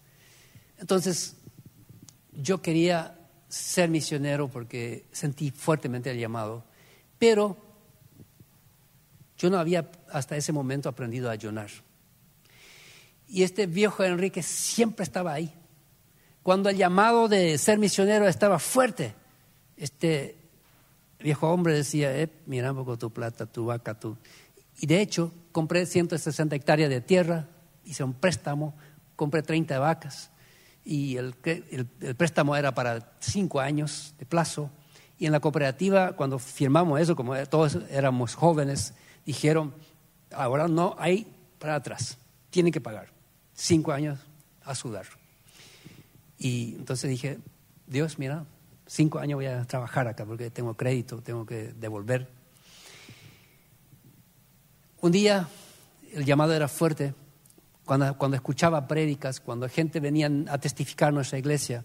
Entonces, 0.78 1.34
yo 2.40 2.62
quería 2.62 3.18
ser 3.52 3.90
misionero 3.90 4.48
porque 4.48 5.04
sentí 5.12 5.50
fuertemente 5.50 6.10
el 6.10 6.18
llamado, 6.18 6.64
pero 7.18 7.58
yo 9.36 9.50
no 9.50 9.58
había 9.58 9.90
hasta 10.10 10.36
ese 10.38 10.52
momento 10.52 10.88
aprendido 10.88 11.28
a 11.28 11.32
ayunar. 11.32 11.68
Y 13.28 13.42
este 13.42 13.66
viejo 13.66 14.04
Enrique 14.04 14.42
siempre 14.42 15.04
estaba 15.04 15.34
ahí. 15.34 15.52
Cuando 16.42 16.70
el 16.70 16.78
llamado 16.78 17.28
de 17.28 17.58
ser 17.58 17.78
misionero 17.78 18.26
estaba 18.26 18.58
fuerte, 18.58 19.14
este 19.76 20.36
viejo 21.20 21.50
hombre 21.50 21.74
decía, 21.74 22.16
eh, 22.18 22.30
mira 22.46 22.70
un 22.70 22.78
poco 22.78 22.96
tu 22.96 23.10
plata, 23.10 23.44
tu 23.44 23.66
vaca, 23.66 24.00
tu... 24.00 24.16
Y 24.80 24.86
de 24.86 25.02
hecho, 25.02 25.30
compré 25.52 25.84
160 25.84 26.56
hectáreas 26.56 26.88
de 26.88 27.02
tierra, 27.02 27.48
hice 27.84 28.02
un 28.02 28.14
préstamo, 28.14 28.74
compré 29.14 29.42
30 29.42 29.78
vacas 29.78 30.31
y 30.84 31.16
el, 31.16 31.34
préstamo 32.16 32.56
era 32.56 32.74
para 32.74 33.12
cinco 33.20 33.60
años 33.60 34.14
de 34.18 34.26
plazo. 34.26 34.70
Y 35.18 35.26
en 35.26 35.32
la 35.32 35.40
cooperativa, 35.40 36.12
cuando 36.12 36.38
firmamos 36.38 37.00
eso, 37.00 37.14
como 37.14 37.36
todos 37.46 37.78
éramos 37.90 38.34
jóvenes, 38.34 38.94
dijeron, 39.24 39.72
ahora 40.32 40.66
no 40.66 40.96
hay 40.98 41.26
para 41.58 41.76
atrás, 41.76 42.18
tienen 42.50 42.72
que 42.72 42.80
pagar. 42.80 43.08
Cinco 43.54 43.92
años 43.92 44.18
a 44.64 44.74
sudar. 44.74 45.06
Y 46.38 46.74
entonces 46.76 47.08
dije, 47.08 47.38
Dios, 47.86 48.18
mira, 48.18 48.44
cinco 48.86 49.20
años 49.20 49.36
voy 49.36 49.46
a 49.46 49.64
trabajar 49.64 50.08
acá 50.08 50.24
porque 50.24 50.50
tengo 50.50 50.74
crédito, 50.74 51.22
tengo 51.22 51.46
que 51.46 51.72
devolver. 51.72 52.28
Un 55.00 55.12
día 55.12 55.48
el 56.12 56.24
llamado 56.24 56.52
era 56.52 56.68
fuerte 56.68 57.14
cuando, 57.84 58.34
escuchaba 58.34 58.86
prédicas, 58.86 59.40
cuando 59.40 59.68
gente 59.68 60.00
venía 60.00 60.30
a 60.48 60.58
testificar 60.58 61.08
a 61.08 61.12
nuestra 61.12 61.38
iglesia. 61.38 61.84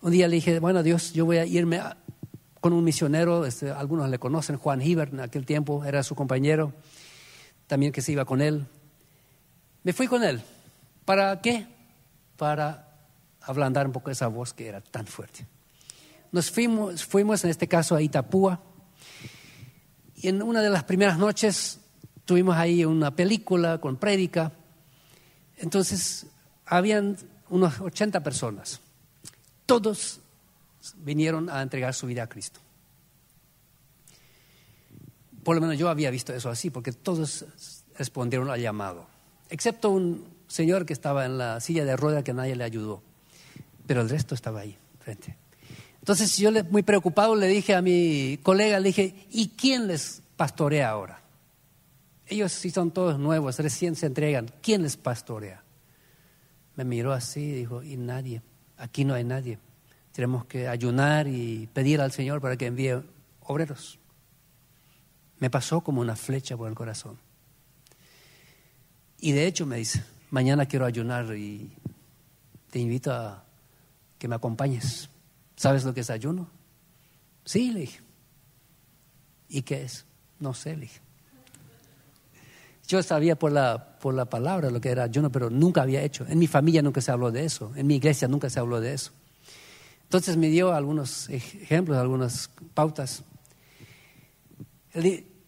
Un 0.00 0.12
día 0.12 0.28
le 0.28 0.36
dije, 0.36 0.58
bueno, 0.60 0.82
Dios, 0.82 1.12
yo 1.12 1.24
voy 1.24 1.38
a 1.38 1.46
irme 1.46 1.80
con 2.60 2.72
un 2.72 2.84
misionero, 2.84 3.44
este, 3.44 3.70
algunos 3.70 4.08
le 4.08 4.18
conocen, 4.18 4.56
Juan 4.56 4.80
Hibbert, 4.80 5.12
en 5.12 5.20
aquel 5.20 5.44
tiempo 5.44 5.84
era 5.84 6.02
su 6.02 6.14
compañero, 6.14 6.72
también 7.66 7.92
que 7.92 8.00
se 8.00 8.12
iba 8.12 8.24
con 8.24 8.40
él. 8.40 8.66
Me 9.82 9.92
fui 9.92 10.06
con 10.06 10.24
él. 10.24 10.42
¿Para 11.04 11.40
qué? 11.40 11.66
Para 12.36 12.88
ablandar 13.42 13.86
un 13.86 13.92
poco 13.92 14.10
esa 14.10 14.28
voz 14.28 14.54
que 14.54 14.66
era 14.66 14.80
tan 14.80 15.06
fuerte. 15.06 15.46
Nos 16.32 16.50
fuimos, 16.50 17.04
fuimos 17.04 17.44
en 17.44 17.50
este 17.50 17.68
caso 17.68 17.94
a 17.94 18.02
Itapúa 18.02 18.60
y 20.16 20.28
en 20.28 20.42
una 20.42 20.62
de 20.62 20.70
las 20.70 20.84
primeras 20.84 21.18
noches 21.18 21.80
tuvimos 22.24 22.56
ahí 22.56 22.84
una 22.84 23.14
película 23.14 23.78
con 23.78 23.96
prédica 23.96 24.52
entonces, 25.58 26.26
habían 26.66 27.16
unos 27.48 27.80
80 27.80 28.22
personas. 28.22 28.80
Todos 29.66 30.20
vinieron 30.96 31.48
a 31.48 31.62
entregar 31.62 31.94
su 31.94 32.06
vida 32.06 32.24
a 32.24 32.28
Cristo. 32.28 32.60
Por 35.42 35.56
lo 35.56 35.60
menos 35.60 35.78
yo 35.78 35.88
había 35.88 36.10
visto 36.10 36.32
eso 36.32 36.50
así, 36.50 36.70
porque 36.70 36.92
todos 36.92 37.44
respondieron 37.98 38.50
al 38.50 38.60
llamado, 38.60 39.06
excepto 39.50 39.90
un 39.90 40.26
señor 40.48 40.86
que 40.86 40.92
estaba 40.92 41.26
en 41.26 41.38
la 41.38 41.60
silla 41.60 41.84
de 41.84 41.96
rueda 41.96 42.24
que 42.24 42.32
nadie 42.32 42.56
le 42.56 42.64
ayudó, 42.64 43.02
pero 43.86 44.00
el 44.00 44.08
resto 44.08 44.34
estaba 44.34 44.60
ahí, 44.60 44.76
frente. 45.00 45.36
Entonces 45.98 46.36
yo 46.36 46.50
muy 46.70 46.82
preocupado 46.82 47.34
le 47.34 47.46
dije 47.46 47.74
a 47.74 47.82
mi 47.82 48.38
colega, 48.42 48.80
le 48.80 48.88
dije, 48.88 49.26
¿y 49.30 49.48
quién 49.48 49.86
les 49.86 50.22
pastorea 50.36 50.90
ahora? 50.90 51.23
Ellos 52.26 52.52
sí 52.52 52.70
son 52.70 52.90
todos 52.90 53.18
nuevos, 53.18 53.58
recién 53.58 53.96
se 53.96 54.06
entregan. 54.06 54.50
¿Quién 54.62 54.82
les 54.82 54.96
pastorea? 54.96 55.62
Me 56.76 56.84
miró 56.84 57.12
así 57.12 57.40
y 57.40 57.52
dijo, 57.52 57.82
y 57.82 57.96
nadie, 57.96 58.42
aquí 58.76 59.04
no 59.04 59.14
hay 59.14 59.24
nadie. 59.24 59.58
Tenemos 60.12 60.44
que 60.46 60.68
ayunar 60.68 61.26
y 61.28 61.68
pedir 61.72 62.00
al 62.00 62.12
Señor 62.12 62.40
para 62.40 62.56
que 62.56 62.66
envíe 62.66 63.02
obreros. 63.40 63.98
Me 65.38 65.50
pasó 65.50 65.82
como 65.82 66.00
una 66.00 66.16
flecha 66.16 66.56
por 66.56 66.68
el 66.68 66.74
corazón. 66.74 67.18
Y 69.20 69.32
de 69.32 69.46
hecho 69.46 69.66
me 69.66 69.76
dice, 69.76 70.04
mañana 70.30 70.66
quiero 70.66 70.86
ayunar 70.86 71.34
y 71.36 71.70
te 72.70 72.78
invito 72.78 73.12
a 73.12 73.44
que 74.18 74.28
me 74.28 74.36
acompañes. 74.36 75.10
¿Sabes 75.56 75.84
lo 75.84 75.94
que 75.94 76.00
es 76.00 76.10
ayuno? 76.10 76.48
Sí, 77.44 77.70
le 77.70 77.80
dije. 77.80 78.00
¿Y 79.48 79.62
qué 79.62 79.82
es? 79.82 80.06
No 80.40 80.54
sé, 80.54 80.74
le 80.74 80.82
dije. 80.82 81.03
Yo 82.86 83.02
sabía 83.02 83.36
por 83.36 83.50
la, 83.50 83.96
por 83.98 84.14
la 84.14 84.26
palabra 84.26 84.70
lo 84.70 84.80
que 84.80 84.90
era 84.90 85.04
ayuno, 85.04 85.30
pero 85.30 85.48
nunca 85.48 85.82
había 85.82 86.02
hecho. 86.02 86.26
En 86.28 86.38
mi 86.38 86.46
familia 86.46 86.82
nunca 86.82 87.00
se 87.00 87.10
habló 87.10 87.30
de 87.30 87.44
eso, 87.44 87.72
en 87.76 87.86
mi 87.86 87.96
iglesia 87.96 88.28
nunca 88.28 88.50
se 88.50 88.60
habló 88.60 88.80
de 88.80 88.92
eso. 88.92 89.12
Entonces 90.02 90.36
me 90.36 90.48
dio 90.48 90.72
algunos 90.72 91.28
ejemplos, 91.30 91.96
algunas 91.96 92.50
pautas. 92.74 93.22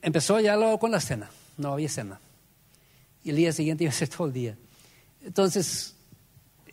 empezó 0.02 0.40
ya 0.40 0.56
luego 0.56 0.78
con 0.78 0.90
la 0.90 1.00
cena, 1.00 1.30
no 1.58 1.72
había 1.72 1.88
cena. 1.88 2.20
Y 3.22 3.30
el 3.30 3.36
día 3.36 3.52
siguiente 3.52 3.84
iba 3.84 3.90
a 3.90 3.94
ser 3.94 4.08
todo 4.08 4.26
el 4.28 4.32
día. 4.32 4.56
Entonces, 5.22 5.94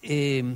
em, 0.01 0.55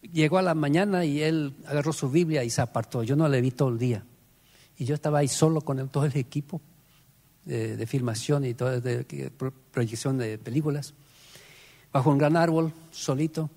llegó 0.00 0.38
a 0.38 0.42
la 0.42 0.54
mañana 0.54 1.04
y 1.04 1.22
él 1.22 1.54
agarró 1.66 1.92
su 1.92 2.08
Biblia 2.08 2.44
y 2.44 2.50
se 2.50 2.62
apartó. 2.62 3.02
Yo 3.02 3.16
no 3.16 3.28
le 3.28 3.40
vi 3.40 3.50
todo 3.50 3.70
el 3.70 3.78
día. 3.78 4.04
Y 4.78 4.84
yo 4.84 4.94
estaba 4.94 5.18
ahí 5.18 5.28
solo 5.28 5.60
con 5.60 5.88
todo 5.88 6.04
el 6.04 6.16
equipo 6.16 6.60
de, 7.44 7.86
filmación 7.86 8.44
y 8.44 8.54
toda 8.54 8.80
de, 8.80 9.30
proyección 9.70 10.18
de 10.18 10.38
películas, 10.38 10.94
bajo 11.92 12.10
un 12.10 12.18
gran 12.18 12.36
árbol, 12.36 12.72
solito, 12.90 13.50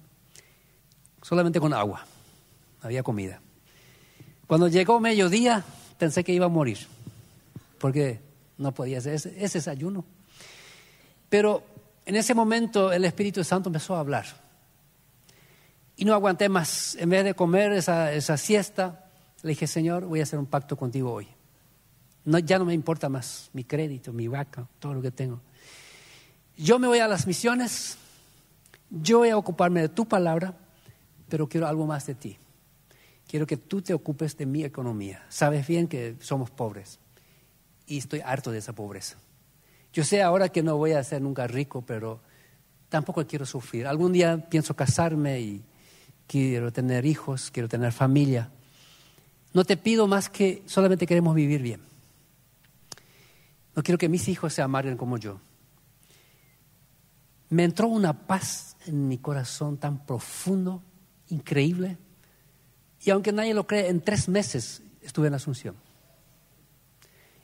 solamente 1.22 1.60
con 1.60 1.74
agua, 1.74 2.06
había 2.82 3.03
comida. 3.03 3.41
Cuando 4.46 4.67
llegó 4.67 5.00
mediodía, 5.00 5.63
pensé 5.98 6.24
que 6.24 6.34
iba 6.34 6.46
a 6.46 6.50
morir, 6.50 6.79
porque 7.79 8.20
no 8.58 8.74
podía 8.74 9.00
hacer 9.00 9.13
ese, 9.13 9.29
ese 9.44 9.60
desayuno. 9.60 10.06
Pero 11.29 11.63
en 12.06 12.15
ese 12.15 12.34
momento 12.34 12.91
el 12.91 13.06
Espíritu 13.06 13.44
Santo 13.44 13.70
empezó 13.70 13.96
a 13.96 14.00
hablar. 14.00 14.25
Y 16.00 16.06
no 16.06 16.13
aguanté 16.13 16.48
más. 16.48 16.96
En 16.96 17.10
vez 17.10 17.24
de 17.24 17.34
comer 17.34 17.74
esa, 17.74 18.13
esa 18.13 18.38
siesta, 18.38 19.10
le 19.41 19.50
dije, 19.50 19.65
Señor, 19.65 20.06
voy 20.06 20.20
a 20.20 20.24
hacer 20.24 20.38
un 20.38 20.46
pacto 20.46 20.77
contigo 20.77 21.12
hoy 21.12 21.27
ya 22.43 22.60
no 22.60 22.65
me 22.65 22.74
importa 22.74 23.10
más 23.10 23.50
mi 23.53 23.63
crédito, 23.63 24.12
mi 24.12 24.27
vaca, 24.27 24.67
todo 24.79 24.93
lo 24.93 25.01
que 25.01 25.12
tengo. 25.12 25.41
Yo 26.57 26.79
me 26.79 26.88
voy 26.88 27.00
a 27.00 27.07
las 27.07 27.27
misiones, 27.27 27.98
yo 28.89 29.19
voy 29.19 29.29
a 29.29 29.38
ocuparme 29.38 29.81
de 29.81 29.89
tu 29.89 30.05
palabra, 30.05 30.53
pero 31.29 31.48
quiero 31.48 31.67
algo 31.67 31.86
más 31.86 32.05
de 32.05 32.15
ti. 32.15 32.38
Quiero 33.27 33.46
que 33.46 33.57
tú 33.57 33.81
te 33.81 33.93
ocupes 33.93 34.38
de 34.38 34.46
mi 34.46 34.63
economía. 34.63 35.25
Sabes 35.29 35.67
bien 35.67 35.88
que 35.88 36.15
somos 36.19 36.50
pobres 36.50 37.00
y 37.86 37.98
estoy 37.98 38.22
harto 38.22 38.51
de 38.51 38.60
esa 38.60 38.74
pobreza. 38.74 39.17
Yo 39.93 40.03
sé 40.03 40.22
ahora 40.22 40.50
que 40.50 40.63
no 40.63 40.77
voy 40.77 40.93
a 40.93 41.03
ser 41.03 41.22
nunca 41.22 41.48
rico, 41.48 41.81
pero 41.86 42.22
tampoco 42.89 43.25
quiero 43.25 43.46
sufrir. 43.46 43.88
Algún 43.88 44.13
día 44.13 44.50
pienso 44.50 44.75
casarme 44.75 45.39
y 45.39 45.63
quiero 46.27 46.72
tener 46.72 47.05
hijos, 47.05 47.51
quiero 47.51 47.69
tener 47.69 47.91
familia. 47.91 48.50
No 49.53 49.63
te 49.63 49.77
pido 49.77 50.07
más 50.07 50.29
que 50.29 50.63
solamente 50.65 51.07
queremos 51.07 51.36
vivir 51.36 51.62
bien. 51.62 51.81
No 53.77 53.84
quiero 53.84 54.00
que 54.00 54.10
mis 54.10 54.27
hijos 54.27 54.55
se 54.55 54.63
amarguen 54.63 54.98
como 54.98 55.19
yo. 55.19 55.39
Me 57.50 57.63
entró 57.63 57.88
una 57.88 58.25
paz 58.25 58.75
en 58.88 59.07
mi 59.07 59.19
corazón 59.19 59.77
tan 59.77 60.03
profundo, 60.03 60.81
increíble. 61.29 61.96
Y 63.03 63.12
aunque 63.12 63.31
nadie 63.31 63.53
lo 63.53 63.67
cree, 63.67 63.89
en 63.89 64.01
tres 64.01 64.29
meses 64.29 64.81
estuve 65.03 65.27
en 65.27 65.36
Asunción. 65.36 65.75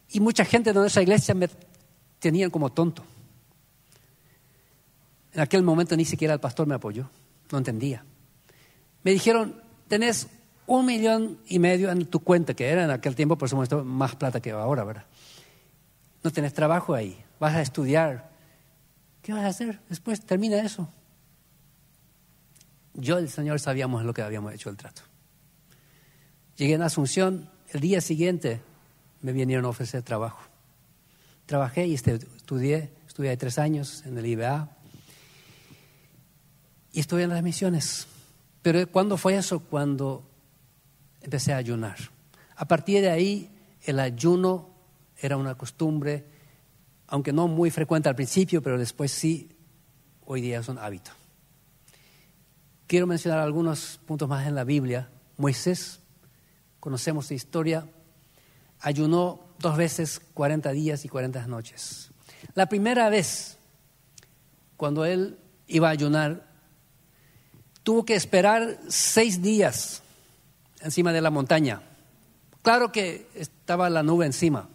Y 0.09 0.21
mucha 0.21 0.43
gente 0.43 0.73
de 0.73 0.79
nuestra 0.79 1.03
iglesia 1.03 1.35
me 1.35 1.47
tenían 2.17 2.49
como 2.49 2.71
tonto. 2.71 3.03
En 5.33 5.39
aquel 5.39 5.61
momento 5.61 5.95
ni 5.95 6.03
siquiera 6.03 6.33
el 6.33 6.39
pastor 6.39 6.65
me 6.65 6.73
apoyó, 6.73 7.11
no 7.51 7.59
entendía. 7.59 8.03
Me 9.03 9.11
dijeron, 9.11 9.61
tenés 9.87 10.29
un 10.65 10.87
millón 10.87 11.37
y 11.45 11.59
medio 11.59 11.91
en 11.91 12.07
tu 12.07 12.21
cuenta, 12.21 12.55
que 12.55 12.69
era 12.69 12.85
en 12.85 12.89
aquel 12.89 13.15
tiempo, 13.15 13.37
por 13.37 13.49
supuesto, 13.49 13.83
más 13.83 14.15
plata 14.15 14.41
que 14.41 14.49
ahora, 14.49 14.83
¿verdad? 14.83 15.05
No 16.23 16.31
tenés 16.31 16.53
trabajo 16.53 16.93
ahí, 16.93 17.21
vas 17.39 17.55
a 17.55 17.61
estudiar. 17.61 18.31
¿Qué 19.21 19.33
vas 19.33 19.43
a 19.43 19.47
hacer? 19.47 19.79
Después 19.89 20.21
termina 20.21 20.57
eso. 20.61 20.89
Yo 22.93 23.19
y 23.19 23.23
el 23.23 23.29
Señor 23.29 23.59
sabíamos 23.59 24.03
lo 24.03 24.13
que 24.13 24.21
habíamos 24.21 24.53
hecho 24.53 24.69
el 24.69 24.77
trato. 24.77 25.01
Llegué 26.55 26.73
en 26.73 26.81
Asunción, 26.81 27.49
el 27.69 27.79
día 27.81 27.99
siguiente 28.01 28.61
me 29.21 29.31
vinieron 29.31 29.65
a 29.65 29.69
ofrecer 29.69 30.03
trabajo. 30.03 30.39
Trabajé 31.45 31.87
y 31.87 31.95
estudié, 31.95 32.91
estudié 33.07 33.37
tres 33.37 33.57
años 33.57 34.03
en 34.05 34.17
el 34.17 34.25
IBA 34.25 34.69
y 36.91 36.99
estuve 36.99 37.23
en 37.23 37.29
las 37.29 37.41
misiones. 37.41 38.07
Pero 38.61 38.87
¿cuándo 38.89 39.17
fue 39.17 39.35
eso? 39.35 39.59
Cuando 39.59 40.23
empecé 41.21 41.53
a 41.53 41.57
ayunar. 41.57 41.97
A 42.55 42.67
partir 42.67 43.01
de 43.01 43.09
ahí, 43.09 43.49
el 43.81 43.99
ayuno 43.99 44.72
era 45.25 45.37
una 45.37 45.55
costumbre, 45.55 46.25
aunque 47.07 47.31
no 47.31 47.47
muy 47.47 47.71
frecuente 47.71 48.09
al 48.09 48.15
principio, 48.15 48.61
pero 48.61 48.77
después 48.77 49.11
sí, 49.11 49.49
hoy 50.25 50.41
día 50.41 50.59
es 50.59 50.67
un 50.67 50.77
hábito. 50.77 51.11
Quiero 52.87 53.07
mencionar 53.07 53.39
algunos 53.39 53.99
puntos 54.05 54.27
más 54.27 54.45
en 54.45 54.55
la 54.55 54.65
Biblia. 54.65 55.09
Moisés, 55.37 56.01
conocemos 56.79 57.27
su 57.27 57.33
historia, 57.33 57.87
ayunó 58.81 59.55
dos 59.59 59.77
veces 59.77 60.19
40 60.33 60.71
días 60.71 61.05
y 61.05 61.09
40 61.09 61.47
noches. 61.47 62.11
La 62.53 62.67
primera 62.67 63.09
vez, 63.09 63.57
cuando 64.75 65.05
él 65.05 65.39
iba 65.67 65.87
a 65.87 65.91
ayunar, 65.91 66.45
tuvo 67.83 68.03
que 68.03 68.15
esperar 68.15 68.77
seis 68.89 69.41
días 69.41 70.03
encima 70.81 71.13
de 71.13 71.21
la 71.21 71.29
montaña. 71.29 71.81
Claro 72.61 72.91
que 72.91 73.29
estaba 73.35 73.89
la 73.89 74.03
nube 74.03 74.25
encima, 74.25 74.69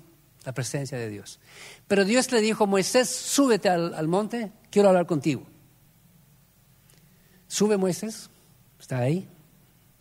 la 0.48 0.54
presencia 0.54 0.96
de 0.96 1.10
Dios. 1.10 1.40
Pero 1.88 2.06
Dios 2.06 2.32
le 2.32 2.40
dijo, 2.40 2.66
Moisés, 2.66 3.10
súbete 3.10 3.68
al, 3.68 4.08
monte, 4.08 4.50
quiero 4.70 4.88
hablar 4.88 5.04
contigo. 5.04 5.42
Sube 7.46 7.76
Moisés, 7.76 8.30
está 8.80 8.96
ahí, 8.96 9.28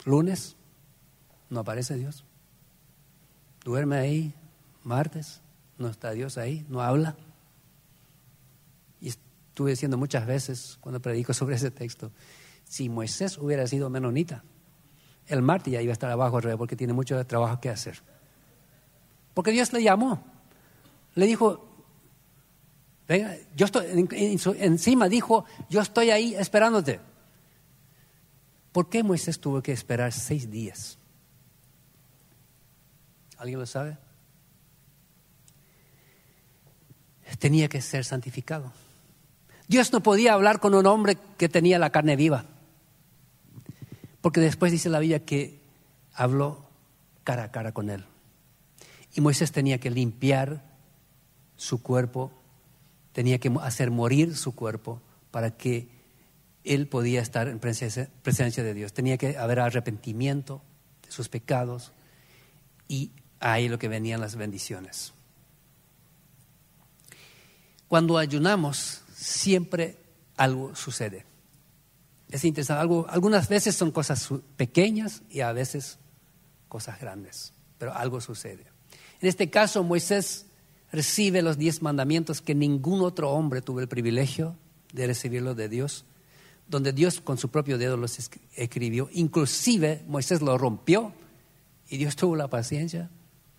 lunes, 0.06 0.56
no 1.50 1.60
aparece 1.60 1.96
Dios. 1.96 2.24
Duerme 3.66 3.98
ahí, 3.98 4.34
martes, 4.86 5.42
no 5.78 5.90
está 5.90 6.12
Dios 6.12 6.38
ahí, 6.38 6.66
no 6.70 6.82
habla. 6.82 7.18
Y 9.02 9.10
estuve 9.10 9.72
diciendo 9.72 9.98
muchas 9.98 10.26
veces 10.26 10.78
cuando 10.80 11.02
predico 11.02 11.34
sobre 11.34 11.58
ese 11.58 11.72
texto, 11.72 12.10
si 12.64 12.88
Moisés 12.88 13.38
hubiera 13.38 13.68
sido 13.68 13.90
menonita, 13.90 14.46
el 15.28 15.42
martes 15.42 15.74
ya 15.74 15.82
iba 15.82 15.92
a 15.92 16.00
estar 16.00 16.10
abajo 16.10 16.40
porque 16.58 16.78
tiene 16.78 16.94
mucho 16.94 17.22
trabajo 17.28 17.60
que 17.60 17.70
hacer. 17.70 18.02
Porque 19.34 19.52
Dios 19.52 19.74
le 19.74 19.84
llamó. 19.84 20.37
Le 21.18 21.26
dijo, 21.26 21.68
venga, 23.08 23.36
yo 23.56 23.66
estoy, 23.66 23.88
encima 24.60 25.10
dijo, 25.10 25.46
yo 25.68 25.82
estoy 25.82 26.12
ahí 26.12 26.36
esperándote. 26.36 27.00
¿Por 28.72 28.88
qué 28.88 29.02
Moisés 29.02 29.40
tuvo 29.40 29.64
que 29.64 29.72
esperar 29.72 30.14
seis 30.14 30.52
días? 30.52 31.00
¿Alguien 33.40 33.60
lo 33.60 33.66
sabe? 33.66 33.98
Tenía 37.40 37.68
que 37.68 37.82
ser 37.82 38.06
santificado. 38.06 38.72
Dios 39.68 39.92
no 39.92 40.04
podía 40.04 40.34
hablar 40.34 40.60
con 40.60 40.76
un 40.76 40.86
hombre 40.86 41.18
que 41.40 41.50
tenía 41.50 41.80
la 41.80 41.90
carne 41.90 42.16
viva. 42.16 42.46
Porque 44.22 44.40
después 44.40 44.72
dice 44.72 44.90
la 44.90 45.00
Biblia 45.00 45.26
que 45.26 45.60
habló 46.14 46.64
cara 47.24 47.46
a 47.46 47.52
cara 47.52 47.72
con 47.72 47.90
él. 47.90 48.06
Y 49.16 49.22
Moisés 49.22 49.52
tenía 49.52 49.80
que 49.80 49.90
limpiar 49.90 50.67
su 51.58 51.82
cuerpo, 51.82 52.32
tenía 53.12 53.40
que 53.40 53.52
hacer 53.62 53.92
morir 53.92 54.38
su 54.38 54.56
cuerpo 54.56 55.02
para 55.32 55.52
que 55.52 55.90
él 56.64 56.88
podía 56.88 57.22
estar 57.22 57.48
en 57.48 57.60
presencia, 57.60 58.10
de 58.64 58.74
Dios. 58.74 58.94
Tenía 58.94 59.18
que 59.18 59.38
haber 59.38 59.60
arrepentimiento 59.60 60.62
de 61.04 61.12
sus 61.12 61.30
pecados 61.30 61.92
y 62.88 63.12
ahí 63.40 63.70
lo 63.70 63.80
que 63.80 63.88
venían 63.88 64.22
las 64.22 64.36
bendiciones. 64.36 65.14
Cuando 67.88 68.18
ayunamos, 68.18 69.02
siempre 69.16 69.98
algo 70.36 70.76
sucede. 70.76 71.26
Es 72.30 72.44
interesante. 72.44 72.82
Algunas 73.10 73.48
veces 73.48 73.76
son 73.76 73.92
cosas 73.92 74.28
pequeñas 74.58 75.22
y 75.30 75.40
a 75.40 75.54
veces 75.54 75.98
cosas 76.68 77.00
grandes, 77.00 77.54
pero 77.78 77.94
algo 77.94 78.20
sucede. 78.20 78.66
En 79.22 79.30
este 79.30 79.50
caso, 79.50 79.84
Moisés 79.84 80.47
recibe 80.92 81.42
los 81.42 81.58
diez 81.58 81.82
mandamientos 81.82 82.42
que 82.42 82.56
ningún 82.56 83.02
otro 83.02 83.32
hombre 83.32 83.62
tuvo 83.62 83.80
el 83.80 83.88
privilegio 83.88 84.56
de 84.94 85.08
recibirlo 85.08 85.56
de 85.56 85.70
Dios, 85.70 86.06
donde 86.68 86.94
Dios 86.94 87.22
con 87.22 87.38
su 87.38 87.50
propio 87.50 87.78
dedo 87.78 87.98
los 87.98 88.18
escribió. 88.56 89.10
Inclusive 89.14 90.04
Moisés 90.08 90.42
lo 90.42 90.58
rompió 90.58 91.14
y 91.90 91.98
Dios 91.98 92.16
tuvo 92.16 92.36
la 92.36 92.50
paciencia 92.50 93.10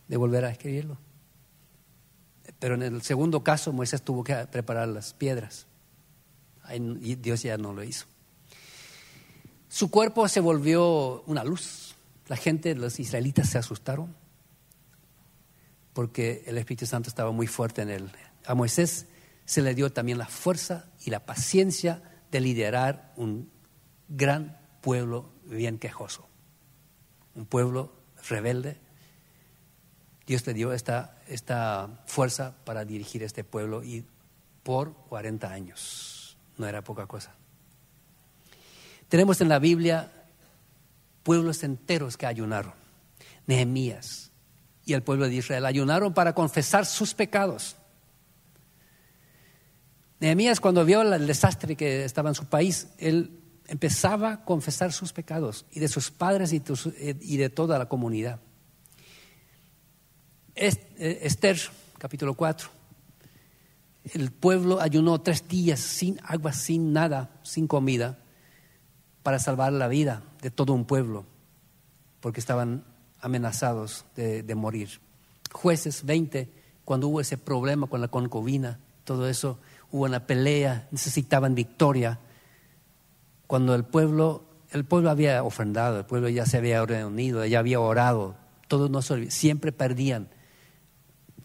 de 0.08 0.16
volver 0.16 0.44
a 0.44 0.50
escribirlo. 0.50 0.98
Pero 2.58 2.74
en 2.74 2.82
el 2.82 3.02
segundo 3.02 3.44
caso, 3.44 3.72
Moisés 3.72 4.02
tuvo 4.02 4.24
que 4.24 4.34
preparar 4.50 4.88
las 4.88 5.12
piedras. 5.12 5.66
Y 7.00 7.14
Dios 7.14 7.42
ya 7.42 7.56
no 7.56 7.72
lo 7.72 7.82
hizo. 7.82 8.06
Su 9.68 9.90
cuerpo 9.90 10.28
se 10.28 10.40
volvió 10.40 11.22
una 11.26 11.44
luz. 11.44 11.94
La 12.26 12.36
gente, 12.36 12.74
los 12.74 13.00
israelitas 13.00 13.48
se 13.48 13.58
asustaron 13.58 14.14
porque 15.98 16.44
el 16.46 16.56
Espíritu 16.58 16.86
Santo 16.86 17.08
estaba 17.08 17.32
muy 17.32 17.48
fuerte 17.48 17.82
en 17.82 17.90
él. 17.90 18.08
A 18.46 18.54
Moisés 18.54 19.06
se 19.44 19.62
le 19.62 19.74
dio 19.74 19.90
también 19.90 20.16
la 20.16 20.28
fuerza 20.28 20.84
y 21.04 21.10
la 21.10 21.26
paciencia 21.26 22.00
de 22.30 22.40
liderar 22.40 23.12
un 23.16 23.50
gran 24.06 24.60
pueblo 24.80 25.32
bien 25.42 25.76
quejoso, 25.76 26.28
un 27.34 27.46
pueblo 27.46 27.92
rebelde. 28.28 28.76
Dios 30.24 30.46
le 30.46 30.54
dio 30.54 30.72
esta, 30.72 31.18
esta 31.26 32.04
fuerza 32.06 32.54
para 32.64 32.84
dirigir 32.84 33.24
este 33.24 33.42
pueblo 33.42 33.82
y 33.82 34.04
por 34.62 34.94
40 35.08 35.50
años. 35.50 36.38
No 36.58 36.68
era 36.68 36.84
poca 36.84 37.06
cosa. 37.06 37.34
Tenemos 39.08 39.40
en 39.40 39.48
la 39.48 39.58
Biblia 39.58 40.12
pueblos 41.24 41.64
enteros 41.64 42.16
que 42.16 42.26
ayunaron. 42.26 42.74
Nehemías 43.48 44.27
y 44.88 44.94
el 44.94 45.02
pueblo 45.02 45.28
de 45.28 45.34
Israel 45.34 45.66
ayunaron 45.66 46.14
para 46.14 46.34
confesar 46.34 46.86
sus 46.86 47.12
pecados. 47.12 47.76
Nehemías 50.18 50.60
cuando 50.60 50.82
vio 50.86 51.02
el 51.02 51.26
desastre 51.26 51.76
que 51.76 52.06
estaba 52.06 52.30
en 52.30 52.34
su 52.34 52.46
país, 52.46 52.88
él 52.96 53.38
empezaba 53.66 54.32
a 54.32 54.44
confesar 54.46 54.94
sus 54.94 55.12
pecados 55.12 55.66
y 55.70 55.80
de 55.80 55.88
sus 55.88 56.10
padres 56.10 56.54
y 56.54 57.36
de 57.36 57.50
toda 57.50 57.78
la 57.78 57.86
comunidad. 57.86 58.40
Eh, 60.54 61.20
Esther, 61.22 61.60
capítulo 61.98 62.32
4. 62.32 62.70
El 64.14 64.32
pueblo 64.32 64.80
ayunó 64.80 65.20
tres 65.20 65.46
días 65.48 65.80
sin 65.80 66.18
agua, 66.24 66.54
sin 66.54 66.94
nada, 66.94 67.30
sin 67.42 67.66
comida 67.66 68.18
para 69.22 69.38
salvar 69.38 69.74
la 69.74 69.86
vida 69.86 70.22
de 70.40 70.50
todo 70.50 70.72
un 70.72 70.86
pueblo, 70.86 71.26
porque 72.20 72.40
estaban 72.40 72.84
amenazados 73.20 74.04
de, 74.16 74.54
morir. 74.54 75.00
Jueces 75.52 76.04
20, 76.04 76.48
cuando 76.84 77.08
hubo 77.08 77.20
ese 77.20 77.38
problema 77.38 77.86
con 77.86 78.00
la 78.00 78.08
concubina, 78.08 78.78
todo 79.04 79.28
eso, 79.28 79.58
hubo 79.90 80.04
una 80.04 80.26
pelea, 80.26 80.88
necesitaban 80.90 81.54
victoria. 81.54 82.18
Cuando 83.46 83.74
el 83.74 83.84
pueblo 83.84 84.44
el 84.70 84.84
pueblo 84.84 85.10
había 85.10 85.42
ofrendado, 85.42 85.98
el 85.98 86.04
pueblo 86.04 86.28
ya 86.28 86.44
se 86.44 86.58
había 86.58 86.84
reunido, 86.84 87.44
ya 87.46 87.58
había 87.58 87.80
orado, 87.80 88.36
todos 88.68 88.90
no 88.90 89.00
siempre 89.02 89.72
perdían. 89.72 90.28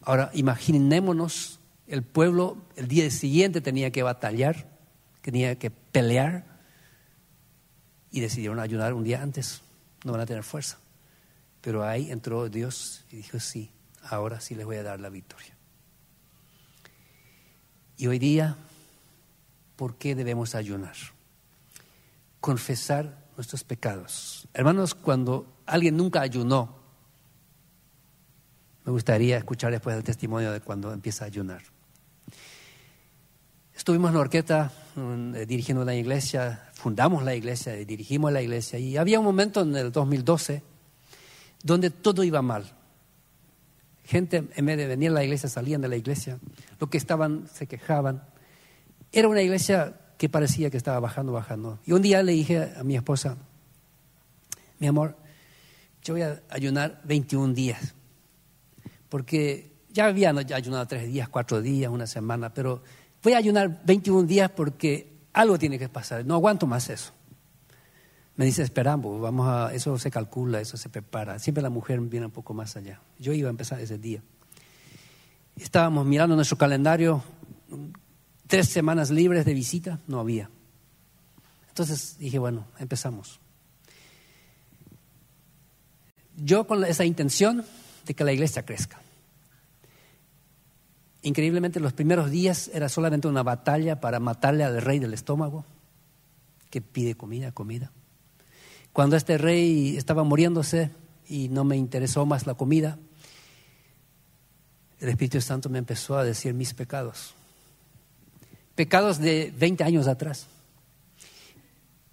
Ahora, 0.02 0.30
imaginémonos, 0.34 1.60
el 1.86 2.02
pueblo 2.02 2.58
el 2.76 2.88
día 2.88 3.10
siguiente 3.10 3.60
tenía 3.62 3.90
que 3.90 4.02
batallar, 4.02 4.68
tenía 5.22 5.58
que 5.58 5.70
pelear 5.70 6.44
y 8.10 8.20
decidieron 8.20 8.60
ayudar 8.60 8.92
un 8.92 9.04
día 9.04 9.22
antes. 9.22 9.62
No 10.04 10.12
van 10.12 10.20
a 10.20 10.26
tener 10.26 10.42
fuerza. 10.42 10.78
Pero 11.64 11.82
ahí 11.82 12.10
entró 12.10 12.50
Dios 12.50 13.06
y 13.10 13.16
dijo, 13.16 13.40
sí, 13.40 13.72
ahora 14.02 14.38
sí 14.38 14.54
les 14.54 14.66
voy 14.66 14.76
a 14.76 14.82
dar 14.82 15.00
la 15.00 15.08
victoria. 15.08 15.56
Y 17.96 18.06
hoy 18.06 18.18
día, 18.18 18.58
¿por 19.74 19.96
qué 19.96 20.14
debemos 20.14 20.54
ayunar? 20.54 20.94
Confesar 22.42 23.16
nuestros 23.38 23.64
pecados. 23.64 24.46
Hermanos, 24.52 24.94
cuando 24.94 25.46
alguien 25.64 25.96
nunca 25.96 26.20
ayunó, 26.20 26.76
me 28.84 28.92
gustaría 28.92 29.38
escuchar 29.38 29.70
después 29.72 29.96
el 29.96 30.04
testimonio 30.04 30.52
de 30.52 30.60
cuando 30.60 30.92
empieza 30.92 31.24
a 31.24 31.28
ayunar. 31.28 31.62
Estuvimos 33.74 34.10
en 34.10 34.14
la 34.16 34.20
orquesta 34.20 34.70
eh, 34.98 35.46
dirigiendo 35.48 35.82
la 35.82 35.94
iglesia, 35.94 36.70
fundamos 36.74 37.22
la 37.22 37.34
iglesia, 37.34 37.72
dirigimos 37.72 38.30
la 38.32 38.42
iglesia 38.42 38.78
y 38.78 38.98
había 38.98 39.18
un 39.18 39.24
momento 39.24 39.62
en 39.62 39.74
el 39.76 39.90
2012 39.90 40.73
donde 41.64 41.90
todo 41.90 42.22
iba 42.22 42.40
mal. 42.42 42.70
Gente 44.04 44.44
en 44.54 44.66
vez 44.66 44.76
de 44.76 44.86
venir 44.86 45.10
a 45.10 45.14
la 45.14 45.24
iglesia 45.24 45.48
salían 45.48 45.80
de 45.80 45.88
la 45.88 45.96
iglesia, 45.96 46.38
los 46.78 46.88
que 46.90 46.98
estaban 46.98 47.48
se 47.52 47.66
quejaban. 47.66 48.22
Era 49.10 49.28
una 49.28 49.42
iglesia 49.42 49.98
que 50.18 50.28
parecía 50.28 50.70
que 50.70 50.76
estaba 50.76 51.00
bajando, 51.00 51.32
bajando. 51.32 51.80
Y 51.86 51.92
un 51.92 52.02
día 52.02 52.22
le 52.22 52.32
dije 52.32 52.72
a 52.76 52.84
mi 52.84 52.94
esposa, 52.94 53.36
mi 54.78 54.86
amor, 54.86 55.16
yo 56.02 56.14
voy 56.14 56.22
a 56.22 56.42
ayunar 56.50 57.00
21 57.04 57.54
días 57.54 57.94
porque 59.08 59.72
ya 59.90 60.06
había 60.06 60.30
ayunado 60.30 60.86
tres 60.86 61.06
días, 61.06 61.28
cuatro 61.28 61.62
días, 61.62 61.90
una 61.90 62.06
semana, 62.06 62.52
pero 62.52 62.82
voy 63.22 63.32
a 63.32 63.38
ayunar 63.38 63.80
21 63.86 64.24
días 64.24 64.50
porque 64.50 65.14
algo 65.32 65.58
tiene 65.58 65.78
que 65.78 65.88
pasar, 65.88 66.26
no 66.26 66.34
aguanto 66.34 66.66
más 66.66 66.90
eso. 66.90 67.12
Me 68.36 68.44
dice, 68.44 68.62
esperamos, 68.62 69.20
vamos 69.20 69.48
a, 69.48 69.72
eso 69.72 69.96
se 69.98 70.10
calcula, 70.10 70.60
eso 70.60 70.76
se 70.76 70.88
prepara. 70.88 71.38
Siempre 71.38 71.62
la 71.62 71.70
mujer 71.70 72.00
viene 72.00 72.26
un 72.26 72.32
poco 72.32 72.52
más 72.52 72.76
allá. 72.76 73.00
Yo 73.18 73.32
iba 73.32 73.48
a 73.48 73.50
empezar 73.50 73.80
ese 73.80 73.98
día. 73.98 74.22
Estábamos 75.56 76.04
mirando 76.04 76.34
nuestro 76.34 76.58
calendario, 76.58 77.22
tres 78.48 78.68
semanas 78.68 79.10
libres 79.10 79.44
de 79.44 79.54
visita, 79.54 80.00
no 80.08 80.18
había. 80.18 80.50
Entonces 81.68 82.16
dije, 82.18 82.38
bueno, 82.38 82.66
empezamos. 82.78 83.40
Yo 86.36 86.66
con 86.66 86.84
esa 86.84 87.04
intención 87.04 87.64
de 88.04 88.14
que 88.14 88.24
la 88.24 88.32
iglesia 88.32 88.64
crezca. 88.64 89.00
Increíblemente 91.22 91.80
los 91.80 91.92
primeros 91.92 92.30
días 92.30 92.68
era 92.74 92.88
solamente 92.88 93.28
una 93.28 93.42
batalla 93.42 94.00
para 94.00 94.20
matarle 94.20 94.64
al 94.64 94.82
rey 94.82 94.98
del 94.98 95.14
estómago, 95.14 95.64
que 96.68 96.82
pide 96.82 97.14
comida, 97.14 97.52
comida. 97.52 97.92
Cuando 98.94 99.16
este 99.16 99.38
rey 99.38 99.96
estaba 99.96 100.22
muriéndose 100.22 100.88
y 101.28 101.48
no 101.48 101.64
me 101.64 101.76
interesó 101.76 102.26
más 102.26 102.46
la 102.46 102.54
comida, 102.54 102.96
el 105.00 105.08
Espíritu 105.08 105.40
Santo 105.40 105.68
me 105.68 105.78
empezó 105.78 106.16
a 106.16 106.22
decir 106.22 106.54
mis 106.54 106.74
pecados. 106.74 107.34
Pecados 108.76 109.18
de 109.18 109.52
20 109.58 109.82
años 109.82 110.06
atrás, 110.06 110.46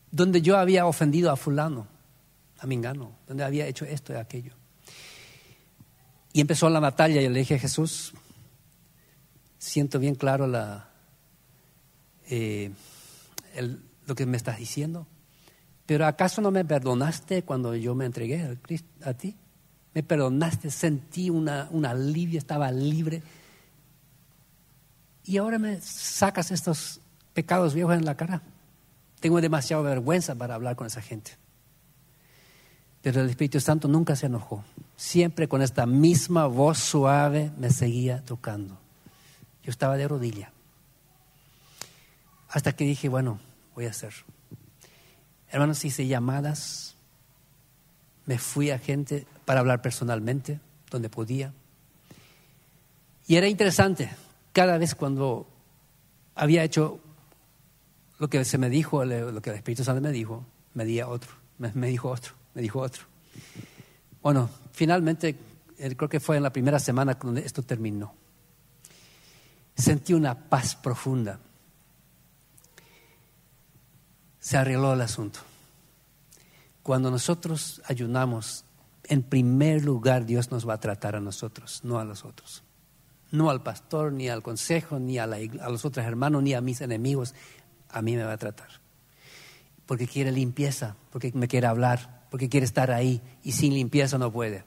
donde 0.10 0.42
yo 0.42 0.58
había 0.58 0.88
ofendido 0.88 1.30
a 1.30 1.36
fulano, 1.36 1.86
a 2.58 2.66
Mingano, 2.66 3.12
donde 3.28 3.44
había 3.44 3.68
hecho 3.68 3.86
esto 3.86 4.12
y 4.14 4.16
aquello. 4.16 4.54
Y 6.34 6.42
empezó 6.42 6.68
la 6.68 6.80
batalla 6.80 7.22
y 7.22 7.30
le 7.30 7.40
dije, 7.42 7.60
Jesús, 7.60 8.12
siento 9.60 10.00
bien 10.00 10.16
claro 10.16 10.48
la, 10.48 10.90
eh, 12.28 12.72
lo 14.08 14.16
que 14.16 14.26
me 14.26 14.38
estás 14.38 14.58
diciendo. 14.58 15.06
Pero 15.86 16.06
¿acaso 16.06 16.42
no 16.42 16.52
me 16.52 16.64
perdonaste 16.64 17.44
cuando 17.44 17.76
yo 17.76 17.96
me 17.96 18.06
entregué 18.06 18.58
a, 19.04 19.14
ti? 19.14 19.36
Me 19.94 20.04
perdonaste, 20.04 20.70
sentí 20.72 21.30
una, 21.30 21.68
un 21.72 21.86
alivio, 21.86 22.38
estaba 22.38 22.72
libre. 22.72 23.22
Y 25.26 25.38
ahora 25.38 25.60
me 25.60 25.82
sacas 25.82 26.52
estos 26.52 27.02
pecados 27.34 27.74
viejos 27.74 27.96
en 27.96 28.06
la 28.06 28.16
cara. 28.16 28.42
Tengo 29.20 29.42
demasiada 29.42 29.84
vergüenza 29.84 30.36
para 30.36 30.56
hablar 30.56 30.76
con 30.76 30.88
esa 30.88 31.02
gente. 31.02 31.38
Pero 33.02 33.22
el 33.22 33.30
Espíritu 33.30 33.60
Santo 33.60 33.88
nunca 33.88 34.16
se 34.16 34.28
enojó. 34.28 34.64
Siempre 34.96 35.48
con 35.48 35.62
esta 35.62 35.86
misma 35.86 36.46
voz 36.46 36.78
suave 36.78 37.52
me 37.58 37.72
seguía 37.72 38.24
tocando. 38.24 38.78
Yo 39.64 39.72
estaba 39.72 39.98
de 39.98 40.08
rodilla. 40.08 40.52
Hasta 42.50 42.74
que 42.74 42.84
dije, 42.84 43.10
bueno, 43.10 43.40
voy 43.76 43.86
a 43.86 43.90
hacer. 43.90 44.14
Hermanos, 45.52 45.84
hice 45.86 46.08
llamadas, 46.08 46.96
me 48.26 48.38
fui 48.38 48.72
a 48.72 48.80
gente 48.80 49.26
para 49.46 49.60
hablar 49.60 49.82
personalmente, 49.82 50.60
donde 50.90 51.10
podía. 51.10 51.54
Y 53.28 53.36
era 53.36 53.48
interesante, 53.48 54.10
cada 54.54 54.78
vez 54.78 54.96
cuando 54.96 55.48
había 56.36 56.64
hecho 56.64 57.00
lo 58.18 58.30
que 58.30 58.44
se 58.46 58.58
me 58.58 58.70
dijo, 58.70 59.04
lo 59.06 59.42
que 59.42 59.50
el 59.50 59.56
Espíritu 59.58 59.84
Santo 59.84 60.02
me 60.02 60.12
dijo, 60.12 60.46
me 60.74 60.86
di 60.86 61.02
otro, 61.02 61.32
me, 61.58 61.72
me 61.74 61.88
dijo 61.88 62.10
otro, 62.10 62.34
me 62.54 62.62
dijo 62.62 62.80
otro. 62.80 63.04
Bueno, 64.22 64.50
finalmente, 64.72 65.36
creo 65.98 66.10
que 66.10 66.20
fue 66.20 66.38
en 66.38 66.44
la 66.44 66.54
primera 66.54 66.80
semana 66.80 67.16
cuando 67.16 67.40
esto 67.40 67.62
terminó 67.64 68.14
sentí 69.82 70.14
una 70.14 70.36
paz 70.36 70.76
profunda. 70.76 71.40
Se 74.42 74.58
arregló 74.58 74.92
el 74.94 75.02
asunto. 75.02 75.40
Cuando 76.84 77.12
nosotros 77.12 77.82
ayunamos, 77.86 78.66
en 79.04 79.22
primer 79.22 79.86
lugar 79.86 80.26
Dios 80.26 80.52
nos 80.52 80.68
va 80.68 80.74
a 80.74 80.80
tratar 80.80 81.16
a 81.16 81.22
nosotros, 81.22 81.82
no 81.84 82.00
a 82.00 82.06
los 82.06 82.26
otros. 82.26 82.64
No 83.32 83.50
al 83.50 83.64
pastor, 83.64 84.12
ni 84.12 84.28
al 84.28 84.44
consejo, 84.44 85.00
ni 85.00 85.20
a, 85.20 85.28
los 85.28 85.86
otros 85.86 86.06
hermanos, 86.06 86.44
ni 86.44 86.54
a 86.54 86.60
mis 86.60 86.82
enemigos. 86.82 87.34
A 87.90 88.02
mí 88.02 88.16
me 88.16 88.24
va 88.24 88.34
a 88.34 88.38
tratar. 88.38 88.68
Porque 89.86 90.08
quiere 90.08 90.32
limpieza, 90.32 90.98
porque 91.12 91.32
me 91.34 91.48
quiere 91.48 91.68
hablar, 91.68 92.26
porque 92.30 92.50
quiere 92.50 92.66
estar 92.66 92.92
ahí. 92.92 93.22
Y 93.44 93.54
sin 93.54 93.74
limpieza 93.74 94.18
no 94.18 94.32
puede. 94.32 94.66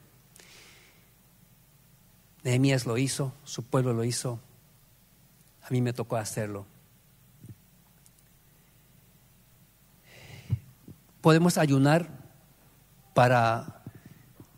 Nehemías 2.44 2.86
lo 2.86 2.96
hizo, 2.96 3.34
su 3.42 3.64
pueblo 3.64 3.92
lo 3.92 4.04
hizo, 4.04 4.38
a 5.62 5.70
mí 5.70 5.80
me 5.80 5.92
tocó 5.92 6.16
hacerlo. 6.16 6.66
Podemos 11.24 11.56
ayunar 11.56 12.06
para 13.14 13.80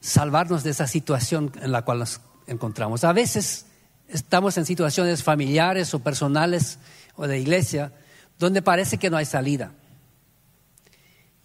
salvarnos 0.01 0.65
de 0.65 0.71
esa 0.71 0.89
situación 0.89 1.53
en 1.63 1.71
la 1.71 1.83
cual 1.83 2.01
nos 2.01 2.21
encontramos. 2.49 3.05
A 3.05 3.13
veces 3.13 3.67
estamos 4.09 4.59
en 4.59 4.67
situaciones 4.67 5.23
familiares 5.23 5.95
o 5.95 6.01
personales 6.01 6.81
o 7.15 7.29
de 7.29 7.39
iglesia 7.39 7.93
donde 8.41 8.63
parece 8.63 8.99
que 8.99 9.11
no 9.11 9.17
hay 9.17 9.27
salida. 9.27 9.75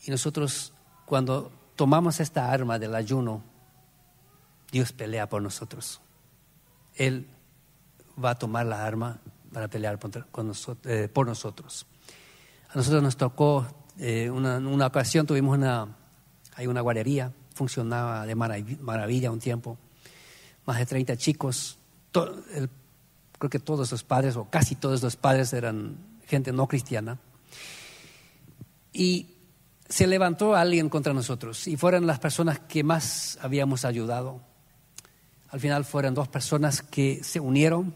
Y 0.07 0.09
nosotros 0.09 0.73
cuando 1.05 1.51
tomamos 1.75 2.19
esta 2.19 2.51
arma 2.51 2.79
del 2.79 2.95
ayuno, 2.95 3.43
Dios 4.71 4.91
pelea 4.91 5.29
por 5.29 5.43
nosotros. 5.43 6.01
Él 6.95 7.27
va 8.17 8.31
a 8.31 8.39
tomar 8.39 8.65
la 8.65 8.83
arma 8.83 9.19
para 9.53 9.67
pelear 9.67 9.99
eh, 10.85 11.09
por 11.13 11.27
nosotros. 11.27 11.85
A 12.69 12.75
nosotros 12.75 13.03
nos 13.03 13.17
tocó, 13.17 13.67
eh, 13.99 14.29
una, 14.29 14.85
ocasión 14.85 15.25
tuvimos 15.25 15.57
una, 15.57 15.87
hay 16.55 16.67
una 16.67 16.81
guardería, 16.81 17.31
funcionaba 17.53 18.25
de 18.25 18.35
maravilla 18.35 19.31
un 19.31 19.39
tiempo, 19.39 19.77
más 20.65 20.77
de 20.77 20.85
30 20.85 21.17
chicos, 21.17 21.77
creo 22.11 23.49
que 23.49 23.59
todos 23.59 23.91
los 23.91 24.03
padres, 24.03 24.35
o 24.35 24.49
casi 24.49 24.75
todos 24.75 25.01
los 25.03 25.15
padres 25.15 25.53
eran 25.53 25.97
gente 26.27 26.51
no 26.51 26.67
cristiana, 26.67 27.19
y 28.93 29.35
se 29.87 30.07
levantó 30.07 30.55
alguien 30.55 30.89
contra 30.89 31.13
nosotros, 31.13 31.67
y 31.67 31.77
fueron 31.77 32.07
las 32.07 32.19
personas 32.19 32.59
que 32.59 32.83
más 32.83 33.37
habíamos 33.41 33.85
ayudado. 33.85 34.41
Al 35.49 35.59
final 35.59 35.83
fueron 35.83 36.13
dos 36.13 36.29
personas 36.29 36.81
que 36.81 37.23
se 37.23 37.39
unieron 37.39 37.93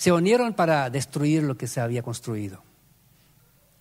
se 0.00 0.12
unieron 0.12 0.54
para 0.54 0.88
destruir 0.88 1.42
lo 1.42 1.58
que 1.58 1.66
se 1.66 1.78
había 1.78 2.02
construido. 2.02 2.62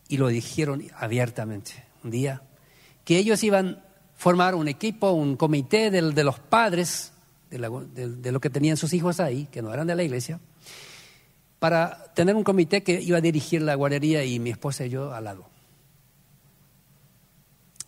Y 0.10 0.17
lo 0.17 0.28
dijeron 0.28 0.84
abiertamente 0.98 1.86
un 2.04 2.12
día, 2.12 2.41
que 3.06 3.17
ellos 3.17 3.41
iban 3.43 3.67
a 3.69 3.84
formar 4.15 4.54
un 4.54 4.67
equipo, 4.67 5.12
un 5.12 5.38
comité 5.38 5.89
de, 5.91 6.02
los 6.02 6.39
padres, 6.39 7.13
de, 7.50 8.32
lo 8.32 8.41
que 8.41 8.50
tenían 8.50 8.76
sus 8.76 8.91
hijos 8.91 9.22
ahí, 9.22 9.48
que 9.50 9.62
no 9.62 9.74
eran 9.74 9.88
de 9.88 9.95
la 9.95 10.04
iglesia, 10.04 10.41
para 11.60 12.12
tener 12.15 12.36
un 12.36 12.43
comité 12.43 12.84
que 12.84 13.02
iba 13.02 13.17
a 13.17 13.22
dirigir 13.22 13.62
la 13.62 13.76
guardería 13.76 14.26
y 14.26 14.39
mi 14.39 14.50
esposa 14.50 14.86
y 14.86 14.89
yo 14.89 15.13
al 15.13 15.24
lado. 15.24 15.45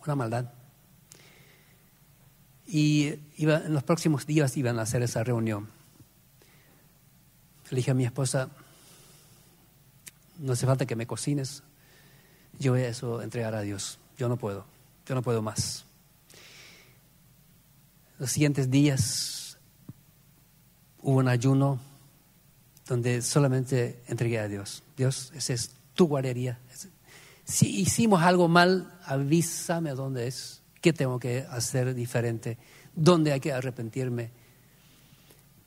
una 0.05 0.15
maldad. 0.15 0.53
Y 2.65 3.15
en 3.37 3.73
los 3.73 3.83
próximos 3.83 4.25
días 4.25 4.55
iban 4.55 4.79
a 4.79 4.83
hacer 4.83 5.01
esa 5.01 5.25
reunión. 5.25 5.67
Le 7.69 7.75
dije 7.75 7.91
a 7.91 7.93
mi 7.93 8.05
esposa, 8.05 8.49
no 10.39 10.53
hace 10.53 10.65
falta 10.65 10.85
que 10.85 10.95
me 10.95 11.05
cocines, 11.05 11.63
yo 12.59 12.73
voy 12.73 12.81
a 12.81 12.89
eso 12.89 13.21
entregar 13.21 13.55
a 13.55 13.61
Dios, 13.61 13.99
yo 14.17 14.29
no 14.29 14.37
puedo, 14.37 14.65
yo 15.05 15.15
no 15.15 15.21
puedo 15.21 15.41
más. 15.41 15.85
Los 18.19 18.31
siguientes 18.31 18.69
días 18.69 19.57
hubo 21.01 21.17
un 21.17 21.27
ayuno 21.27 21.79
donde 22.87 23.21
solamente 23.21 24.03
entregué 24.07 24.39
a 24.39 24.47
Dios. 24.47 24.83
Dios, 24.97 25.31
esa 25.35 25.53
es 25.53 25.71
tu 25.95 26.07
guardería. 26.07 26.59
Si 27.45 27.81
hicimos 27.81 28.21
algo 28.21 28.47
mal, 28.47 28.93
avísame 29.05 29.91
dónde 29.91 30.27
es, 30.27 30.61
qué 30.81 30.93
tengo 30.93 31.19
que 31.19 31.45
hacer 31.49 31.93
diferente, 31.95 32.57
dónde 32.95 33.31
hay 33.31 33.39
que 33.39 33.53
arrepentirme. 33.53 34.31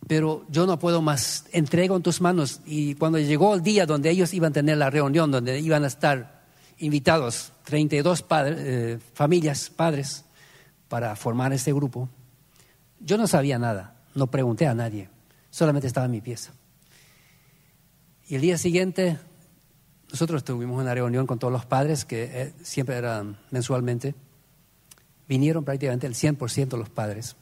Pero 0.07 0.44
yo 0.49 0.66
no 0.66 0.79
puedo 0.79 1.03
más, 1.03 1.47
entrego 1.53 1.97
en 1.97 2.03
tus 2.03 2.20
manos. 2.20 2.61
Y 2.66 2.94
cuando 2.94 3.18
llegó 3.18 3.55
el 3.55 3.62
día 3.62 3.87
donde 3.87 4.11
ellos 4.11 4.35
iban 4.35 4.51
a 4.51 4.55
tener 4.55 4.77
la 4.77 4.90
reunión, 4.90 5.31
donde 5.31 5.59
iban 5.61 5.85
a 5.85 5.87
estar 5.87 6.34
invitados 6.78 7.52
32 7.64 8.22
padres, 8.22 8.58
eh, 8.60 8.98
familias, 9.14 9.70
padres, 9.70 10.24
para 10.88 11.16
formar 11.16 11.52
ese 11.52 11.72
grupo, 11.72 12.08
yo 13.00 13.18
no 13.18 13.26
sabía 13.26 13.58
nada, 13.58 13.96
no 14.14 14.28
pregunté 14.28 14.66
a 14.66 14.74
nadie, 14.74 15.08
solamente 15.50 15.87
estaba 15.87 16.06
en 16.06 16.12
mi 16.12 16.20
pieza. 16.20 16.52
Y 18.26 18.37
el 18.37 18.40
día 18.40 18.56
siguiente, 18.56 19.18
nosotros 20.10 20.44
tuvimos 20.44 20.80
una 20.80 20.94
reunión 20.94 21.26
con 21.26 21.38
todos 21.38 21.52
los 21.52 21.66
padres, 21.66 22.04
que 22.04 22.24
eh, 22.24 22.54
siempre 22.62 22.96
eran 22.96 23.38
mensualmente. 23.50 24.14
Vinieron 25.28 25.64
prácticamente 25.64 26.06
el 26.06 26.14
100% 26.14 26.68
de 26.68 26.76
los 26.76 26.88
padres. 26.88 27.37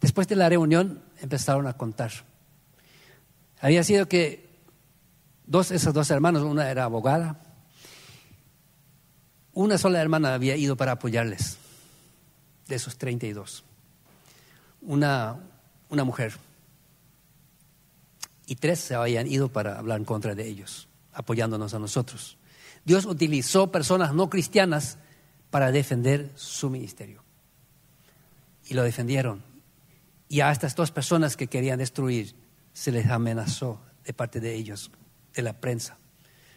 Después 0.00 0.26
de 0.26 0.36
la 0.36 0.48
reunión 0.48 1.02
empezaron 1.20 1.66
a 1.66 1.74
contar. 1.74 2.10
Había 3.60 3.84
sido 3.84 4.08
que 4.08 4.50
dos, 5.46 5.70
esos 5.70 5.94
dos 5.94 6.10
hermanos, 6.10 6.42
una 6.42 6.68
era 6.68 6.84
abogada, 6.84 7.40
una 9.54 9.78
sola 9.78 10.00
hermana 10.00 10.34
había 10.34 10.56
ido 10.56 10.76
para 10.76 10.92
apoyarles, 10.92 11.58
de 12.68 12.76
esos 12.76 12.96
32. 12.96 13.64
Una, 14.82 15.38
una 15.88 16.04
mujer 16.04 16.32
y 18.46 18.56
tres 18.56 18.80
se 18.80 18.94
habían 18.94 19.26
ido 19.26 19.50
para 19.50 19.78
hablar 19.78 19.98
en 19.98 20.04
contra 20.04 20.34
de 20.34 20.46
ellos, 20.46 20.88
apoyándonos 21.12 21.74
a 21.74 21.78
nosotros. 21.78 22.36
Dios 22.84 23.04
utilizó 23.04 23.70
personas 23.70 24.12
no 24.14 24.28
cristianas 24.28 24.98
para 25.50 25.70
defender 25.70 26.30
su 26.34 26.70
ministerio. 26.70 27.22
Y 28.68 28.74
lo 28.74 28.82
defendieron. 28.82 29.42
Y 30.28 30.40
a 30.40 30.50
estas 30.50 30.74
dos 30.74 30.90
personas 30.90 31.36
que 31.36 31.46
querían 31.46 31.78
destruir 31.78 32.34
se 32.72 32.90
les 32.90 33.06
amenazó 33.08 33.80
de 34.04 34.14
parte 34.14 34.40
de 34.40 34.54
ellos, 34.54 34.90
de 35.34 35.42
la 35.42 35.60
prensa, 35.60 35.98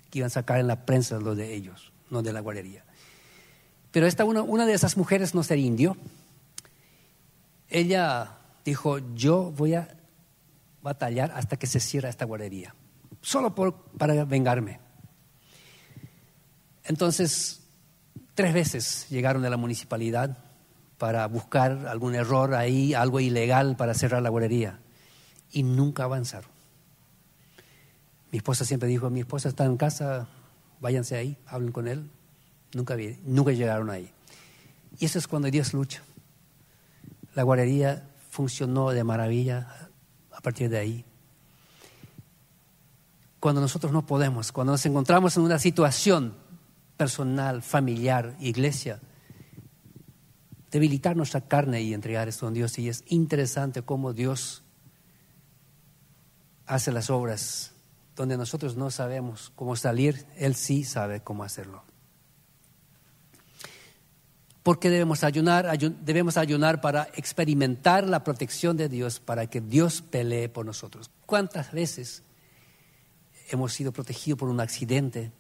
que 0.10 0.20
iban 0.20 0.28
a 0.28 0.32
sacar 0.32 0.60
en 0.60 0.68
la 0.68 0.86
prensa 0.86 1.20
lo 1.20 1.36
de 1.36 1.54
ellos, 1.54 1.92
no 2.10 2.22
de 2.22 2.34
la 2.34 2.40
guardería. 2.42 2.84
Pero 3.92 4.08
esta 4.08 4.26
una, 4.26 4.42
una 4.42 4.66
de 4.66 4.74
esas 4.74 4.98
mujeres 4.98 5.34
no 5.36 5.44
se 5.44 5.58
indio. 5.58 5.96
Ella 7.70 8.38
dijo, 8.64 9.00
yo 9.16 9.52
voy 9.52 9.76
a 9.76 9.96
batallar 10.82 11.32
hasta 11.32 11.58
que 11.58 11.68
se 11.68 11.80
cierre 11.80 12.10
esta 12.10 12.26
guardería, 12.26 12.76
solo 13.22 13.56
por, 13.56 13.74
para 13.98 14.26
vengarme. 14.26 14.80
Entonces, 16.84 17.62
tres 18.36 18.54
veces 18.54 19.08
llegaron 19.10 19.44
a 19.46 19.50
la 19.50 19.58
municipalidad 19.58 20.38
para 20.98 21.26
buscar 21.28 21.88
algún 21.88 22.16
error 22.16 22.54
ahí, 22.54 22.94
algo 22.94 23.20
ilegal 23.20 23.76
para 23.76 23.94
cerrar 23.94 24.22
la 24.22 24.30
guardería, 24.30 24.80
y 25.52 25.64
nunca 25.64 26.04
avanzaron. 26.04 26.50
Mi 28.32 28.38
esposa 28.38 28.66
siempre 28.66 28.90
dijo, 28.90 29.10
mi 29.10 29.22
esposa 29.22 29.50
está 29.50 29.66
en 29.66 29.78
casa, 29.78 30.28
váyanse 30.80 31.16
ahí, 31.16 31.38
hablen 31.46 31.72
con 31.72 31.88
él. 31.88 32.10
Nunca, 32.74 32.96
nunca 33.24 33.52
llegaron 33.52 33.90
ahí. 33.90 34.12
Y 35.00 35.06
eso 35.06 35.20
es 35.20 35.28
cuando 35.28 35.50
Dios 35.50 35.74
lucha. 35.74 36.02
La 37.34 37.44
guardería 37.44 38.10
funcionó 38.30 38.92
de 38.92 39.04
maravilla 39.04 39.86
partir 40.46 40.70
de 40.70 40.78
ahí. 40.78 41.06
Cuando 43.40 43.62
nosotros 43.62 43.92
no 43.92 44.06
podemos, 44.06 44.52
cuando 44.52 44.74
nos 44.74 44.86
encontramos 44.86 45.36
en 45.38 45.44
una 45.44 45.58
situación 45.58 46.36
personal, 46.98 47.64
familiar, 47.64 48.36
iglesia, 48.40 49.00
debilitar 50.70 51.16
nuestra 51.16 51.42
carne 51.42 51.82
y 51.82 51.96
entregar 51.96 52.28
esto 52.28 52.46
a 52.46 52.52
Dios. 52.52 52.78
Y 52.78 52.90
es 52.90 53.04
interesante 53.08 53.82
cómo 53.82 54.14
Dios 54.14 54.62
hace 56.68 56.92
las 56.92 57.10
obras 57.10 57.74
donde 58.16 58.38
nosotros 58.38 58.76
no 58.76 58.92
sabemos 58.92 59.52
cómo 59.56 59.76
salir, 59.76 60.26
Él 60.38 60.56
sí 60.56 60.84
sabe 60.84 61.22
cómo 61.22 61.44
hacerlo. 61.44 61.84
¿Por 64.64 64.80
qué 64.80 64.90
debemos 64.90 65.24
ayunar? 65.24 65.78
debemos 65.78 66.38
ayunar 66.38 66.82
para 66.82 67.08
experimentar 67.14 68.08
la 68.08 68.24
protección 68.24 68.78
de 68.78 68.90
Dios, 68.90 69.20
para 69.20 69.46
que 69.48 69.62
Dios 69.62 70.02
pelee 70.02 70.50
por 70.50 70.66
nosotros. 70.66 71.12
¿Cuántas 71.28 71.72
veces 71.72 72.24
hemos 73.50 73.74
sido 73.74 73.92
protegidos 73.92 74.40
por 74.40 74.50
un 74.50 74.60
accidente, 74.60 75.32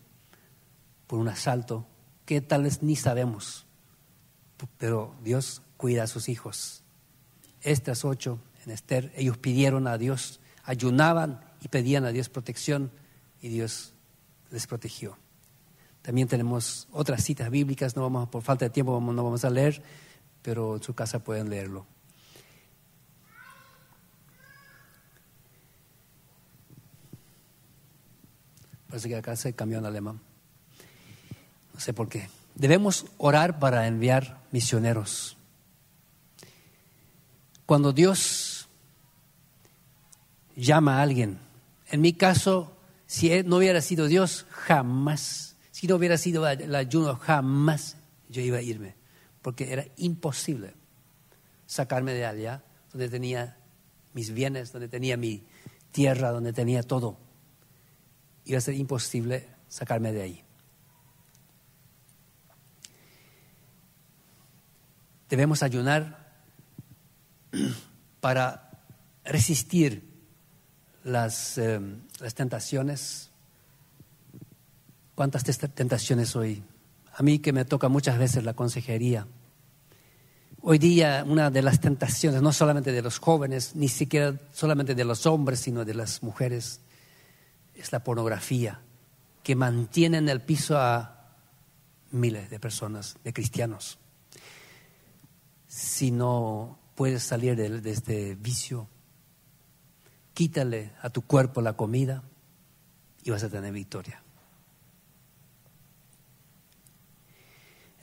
por 1.08 1.18
un 1.18 1.28
asalto, 1.28 1.88
que 2.26 2.40
tal 2.40 2.64
vez 2.64 2.84
ni 2.84 2.96
sabemos? 2.96 3.66
Pero 4.78 5.16
Dios 5.24 5.64
cuida 5.78 6.04
a 6.04 6.08
sus 6.08 6.30
hijos. 6.30 6.84
Estas 7.62 8.06
ocho 8.06 8.38
en 8.64 8.72
Esther, 8.72 9.12
ellos 9.16 9.40
pidieron 9.40 9.88
a 9.88 9.98
Dios, 9.98 10.40
ayunaban 10.64 11.42
y 11.66 11.68
pedían 11.68 12.06
a 12.06 12.12
Dios 12.12 12.30
protección 12.30 12.92
y 13.42 13.50
Dios 13.50 13.92
les 14.52 14.68
protegió. 14.68 15.18
También 16.04 16.28
tenemos 16.28 16.88
otras 16.92 17.24
citas 17.24 17.50
bíblicas, 17.50 17.96
no 17.96 18.04
vamos, 18.04 18.30
por 18.30 18.44
falta 18.44 18.66
de 18.66 18.70
tiempo 18.70 19.02
no 19.02 19.24
vamos 19.24 19.44
a 19.46 19.50
leer, 19.50 19.82
pero 20.44 20.76
en 20.76 20.84
su 20.84 20.94
casa 20.94 21.18
pueden 21.18 21.50
leerlo. 21.50 21.88
Parece 28.88 29.10
que 29.10 29.16
acá 29.16 29.36
se 29.36 29.54
cambió 29.54 29.80
en 29.80 29.88
alemán. 29.88 30.22
No 31.74 31.80
sé 31.80 31.94
por 31.94 32.08
qué. 32.10 32.30
Debemos 32.54 33.08
orar 33.18 33.58
para 33.58 33.88
enviar 33.88 34.40
misioneros. 34.52 35.36
Cuando 37.66 37.92
Dios 37.92 38.70
llama 40.56 41.00
a 41.00 41.02
alguien, 41.02 41.40
en 41.96 42.02
mi 42.02 42.14
caso, 42.14 42.78
si 43.08 43.44
no 43.44 43.58
hubiera 43.58 43.82
sido 43.82 44.06
Dios, 44.06 44.46
jamás 44.50 45.56
si 45.76 45.88
no 45.88 45.98
hubiera 45.98 46.18
sido 46.18 46.48
el 46.48 46.74
ayuno, 46.74 47.18
jamás 47.18 47.98
yo 48.30 48.42
iba 48.42 48.60
a 48.60 48.62
irme, 48.62 48.96
porque 49.42 49.74
era 49.74 49.86
imposible 49.98 50.74
sacarme 51.66 52.14
de 52.14 52.26
allá, 52.26 52.64
donde 52.94 53.10
tenía 53.10 53.58
mis 54.14 54.32
bienes, 54.34 54.72
donde 54.72 54.88
tenía 54.88 55.18
mi 55.18 55.46
tierra, 55.92 56.32
donde 56.32 56.54
tenía 56.54 56.82
todo. 56.82 57.18
Iba 58.46 58.58
a 58.58 58.62
ser 58.62 58.76
imposible 58.76 59.50
sacarme 59.68 60.14
de 60.14 60.22
ahí. 60.22 60.46
Debemos 65.28 65.62
ayunar 65.62 66.42
para 68.22 68.80
resistir 69.26 70.15
las, 71.06 71.58
eh, 71.58 71.80
las 72.20 72.36
tentaciones 72.36 73.32
¿Cuántas 75.16 75.46
tentaciones 75.46 76.36
hoy? 76.36 76.62
A 77.14 77.24
mí 77.24 77.40
que 77.40 77.54
me 77.54 77.64
toca 77.64 77.88
muchas 77.88 78.20
veces 78.20 78.44
la 78.44 78.54
consejería. 78.54 79.26
Hoy 80.62 80.78
día 80.78 81.24
una 81.26 81.50
de 81.50 81.62
las 81.62 81.80
tentaciones, 81.80 82.42
no 82.42 82.52
solamente 82.52 82.92
de 82.92 83.02
los 83.02 83.20
jóvenes, 83.20 83.78
ni 83.78 83.88
siquiera 83.88 84.36
solamente 84.52 84.94
de 84.94 85.06
los 85.06 85.26
hombres, 85.26 85.62
sino 85.62 85.86
de 85.86 85.94
las 85.94 86.22
mujeres, 86.22 86.82
es 87.76 87.94
la 87.94 88.04
pornografía, 88.04 88.82
que 89.42 89.56
mantiene 89.56 90.18
en 90.18 90.28
el 90.28 90.42
piso 90.42 90.78
a 90.78 91.30
miles 92.12 92.50
de 92.50 92.60
personas, 92.60 93.16
de 93.24 93.32
cristianos. 93.32 93.98
Si 95.66 96.12
no 96.12 96.78
puedes 96.96 97.24
salir 97.24 97.56
de 97.56 97.90
este 97.90 98.36
vicio, 98.36 98.90
quítale 100.36 100.92
a 101.02 101.10
tu 101.10 101.24
cuerpo 101.24 101.62
la 101.62 101.74
comida 101.74 102.22
y 103.24 103.32
vas 103.32 103.44
a 103.44 103.50
tener 103.50 103.74
victoria. 103.74 104.22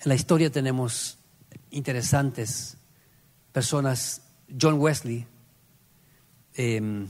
En 0.03 0.09
la 0.09 0.17
historia 0.17 0.51
tenemos 0.51 1.19
interesantes 1.71 2.77
personas. 3.53 4.23
John 4.61 4.81
Wesley, 4.81 5.27
en 6.55 7.09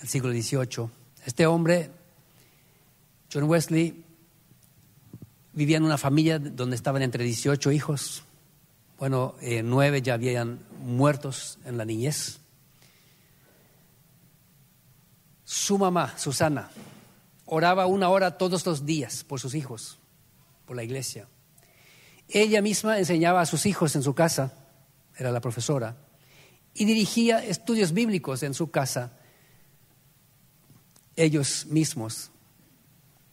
el 0.00 0.08
siglo 0.08 0.30
XVIII. 0.30 0.88
Este 1.26 1.46
hombre, 1.46 1.90
John 3.32 3.44
Wesley, 3.44 4.04
vivía 5.52 5.78
en 5.78 5.84
una 5.84 5.98
familia 5.98 6.38
donde 6.38 6.76
estaban 6.76 7.02
entre 7.02 7.24
18 7.24 7.72
hijos. 7.72 8.22
Bueno, 8.98 9.34
eh, 9.40 9.62
nueve 9.62 10.02
ya 10.02 10.14
habían 10.14 10.60
muertos 10.84 11.58
en 11.64 11.78
la 11.78 11.84
niñez. 11.84 12.41
Su 15.52 15.76
mamá, 15.76 16.16
Susana, 16.16 16.70
oraba 17.44 17.84
una 17.84 18.08
hora 18.08 18.38
todos 18.38 18.64
los 18.64 18.86
días 18.86 19.22
por 19.22 19.38
sus 19.38 19.54
hijos, 19.54 19.98
por 20.64 20.76
la 20.76 20.82
iglesia. 20.82 21.28
Ella 22.26 22.62
misma 22.62 22.98
enseñaba 22.98 23.42
a 23.42 23.44
sus 23.44 23.66
hijos 23.66 23.94
en 23.94 24.02
su 24.02 24.14
casa, 24.14 24.54
era 25.14 25.30
la 25.30 25.42
profesora, 25.42 25.98
y 26.72 26.86
dirigía 26.86 27.44
estudios 27.44 27.92
bíblicos 27.92 28.42
en 28.42 28.54
su 28.54 28.70
casa. 28.70 29.18
Ellos 31.16 31.66
mismos, 31.66 32.30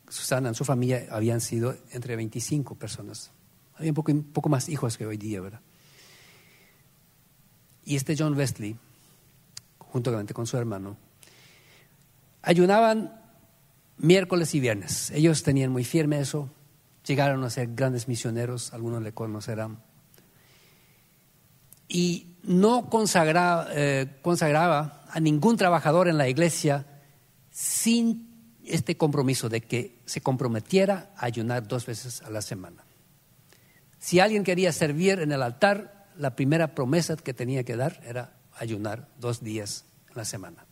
Susana, 0.09 0.49
en 0.49 0.55
su 0.55 0.65
familia, 0.65 1.07
habían 1.11 1.39
sido 1.39 1.77
entre 1.91 2.17
25 2.17 2.75
personas. 2.75 3.31
Había 3.75 3.93
un 3.93 4.23
poco, 4.33 4.49
más 4.49 4.67
hijos 4.67 4.97
que 4.97 5.05
hoy 5.05 5.15
día, 5.15 5.39
¿verdad? 5.39 5.61
Y 7.85 7.95
este 7.95 8.17
John 8.17 8.35
Wesley, 8.35 8.75
juntamente 9.77 10.33
con 10.33 10.45
su 10.45 10.57
hermano, 10.57 10.97
ayunaban 12.41 13.21
miércoles 13.97 14.55
y 14.55 14.59
viernes. 14.59 15.11
Ellos 15.11 15.43
tenían 15.43 15.71
muy 15.71 15.83
firme 15.83 16.19
eso, 16.19 16.49
llegaron 17.05 17.43
a 17.43 17.49
ser 17.49 17.73
grandes 17.75 18.07
misioneros, 18.07 18.73
algunos 18.73 19.03
le 19.03 19.13
conocerán. 19.13 19.79
Y 21.87 22.37
no 22.43 22.89
eh, 23.71 24.19
consagraba 24.21 25.05
a 25.09 25.19
ningún 25.19 25.57
trabajador 25.57 26.07
en 26.07 26.17
la 26.17 26.29
iglesia 26.29 26.85
sin 27.51 28.29
este 28.63 28.95
compromiso 28.97 29.49
de 29.49 29.61
que 29.61 29.99
se 30.05 30.21
comprometiera 30.21 31.11
a 31.17 31.25
ayunar 31.25 31.67
dos 31.67 31.85
veces 31.85 32.21
a 32.21 32.29
la 32.29 32.41
semana. 32.41 32.85
Si 33.97 34.19
alguien 34.19 34.43
quería 34.43 34.71
servir 34.71 35.19
en 35.19 35.31
el 35.31 35.41
altar, 35.41 36.07
la 36.15 36.35
primera 36.35 36.75
promesa 36.75 37.17
que 37.17 37.33
tenía 37.33 37.63
que 37.63 37.75
dar 37.75 37.99
era 38.05 38.33
ayunar 38.53 39.09
dos 39.19 39.43
días 39.43 39.85
a 40.13 40.17
la 40.19 40.25
semana. 40.25 40.68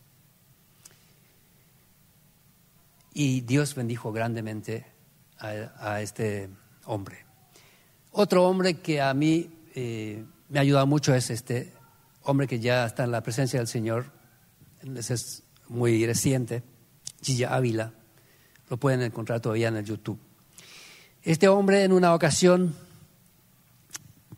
Y 3.20 3.42
Dios 3.42 3.74
bendijo 3.74 4.12
grandemente 4.12 4.86
a, 5.40 6.02
este 6.02 6.52
hombre. 6.86 7.26
Otro 8.12 8.48
hombre 8.48 8.76
que 8.76 9.02
a 9.02 9.12
mí 9.16 9.50
eh, 9.74 10.24
me 10.50 10.60
ha 10.60 10.62
ayudado 10.62 10.86
mucho 10.86 11.16
es 11.16 11.32
este 11.32 11.74
hombre 12.22 12.46
que 12.46 12.60
ya 12.60 12.86
está 12.86 13.06
en 13.06 13.12
la 13.12 13.24
presencia 13.24 13.58
del 13.58 13.68
Señor, 13.68 14.12
es 14.84 15.42
muy 15.68 16.06
reciente, 16.06 16.62
Gilla 17.20 17.56
Ávila, 17.56 17.92
lo 18.70 18.78
pueden 18.78 19.02
encontrar 19.02 19.40
todavía 19.40 19.70
en 19.70 19.78
el 19.78 19.86
YouTube. 19.86 20.20
Este 21.24 21.48
hombre 21.48 21.86
en 21.86 21.94
una 21.94 22.14
ocasión, 22.14 22.76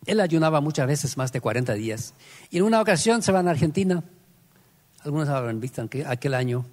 él 0.06 0.22
ayunaba 0.22 0.62
muchas 0.62 0.88
veces 0.88 1.18
más 1.18 1.34
de 1.34 1.42
40 1.42 1.74
días, 1.74 2.14
y 2.50 2.60
en 2.60 2.64
una 2.64 2.80
ocasión 2.80 3.24
se 3.24 3.34
va 3.34 3.42
a 3.42 3.50
Argentina, 3.50 4.06
algunos 5.02 5.28
habrán 5.28 5.60
visto 5.60 5.86
aquel 6.06 6.34
año, 6.34 6.66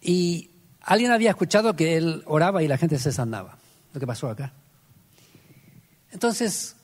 y 0.00 0.49
Alguien 0.82 1.12
había 1.12 1.30
escuchado 1.30 1.76
que 1.76 1.96
él 1.96 2.22
oraba 2.26 2.62
y 2.62 2.68
la 2.68 2.78
gente 2.78 2.98
se 2.98 3.12
sanaba, 3.12 3.58
lo 3.92 4.00
que 4.00 4.06
pasó 4.06 4.28
acá. 4.28 4.52
Entonces, 6.10 6.76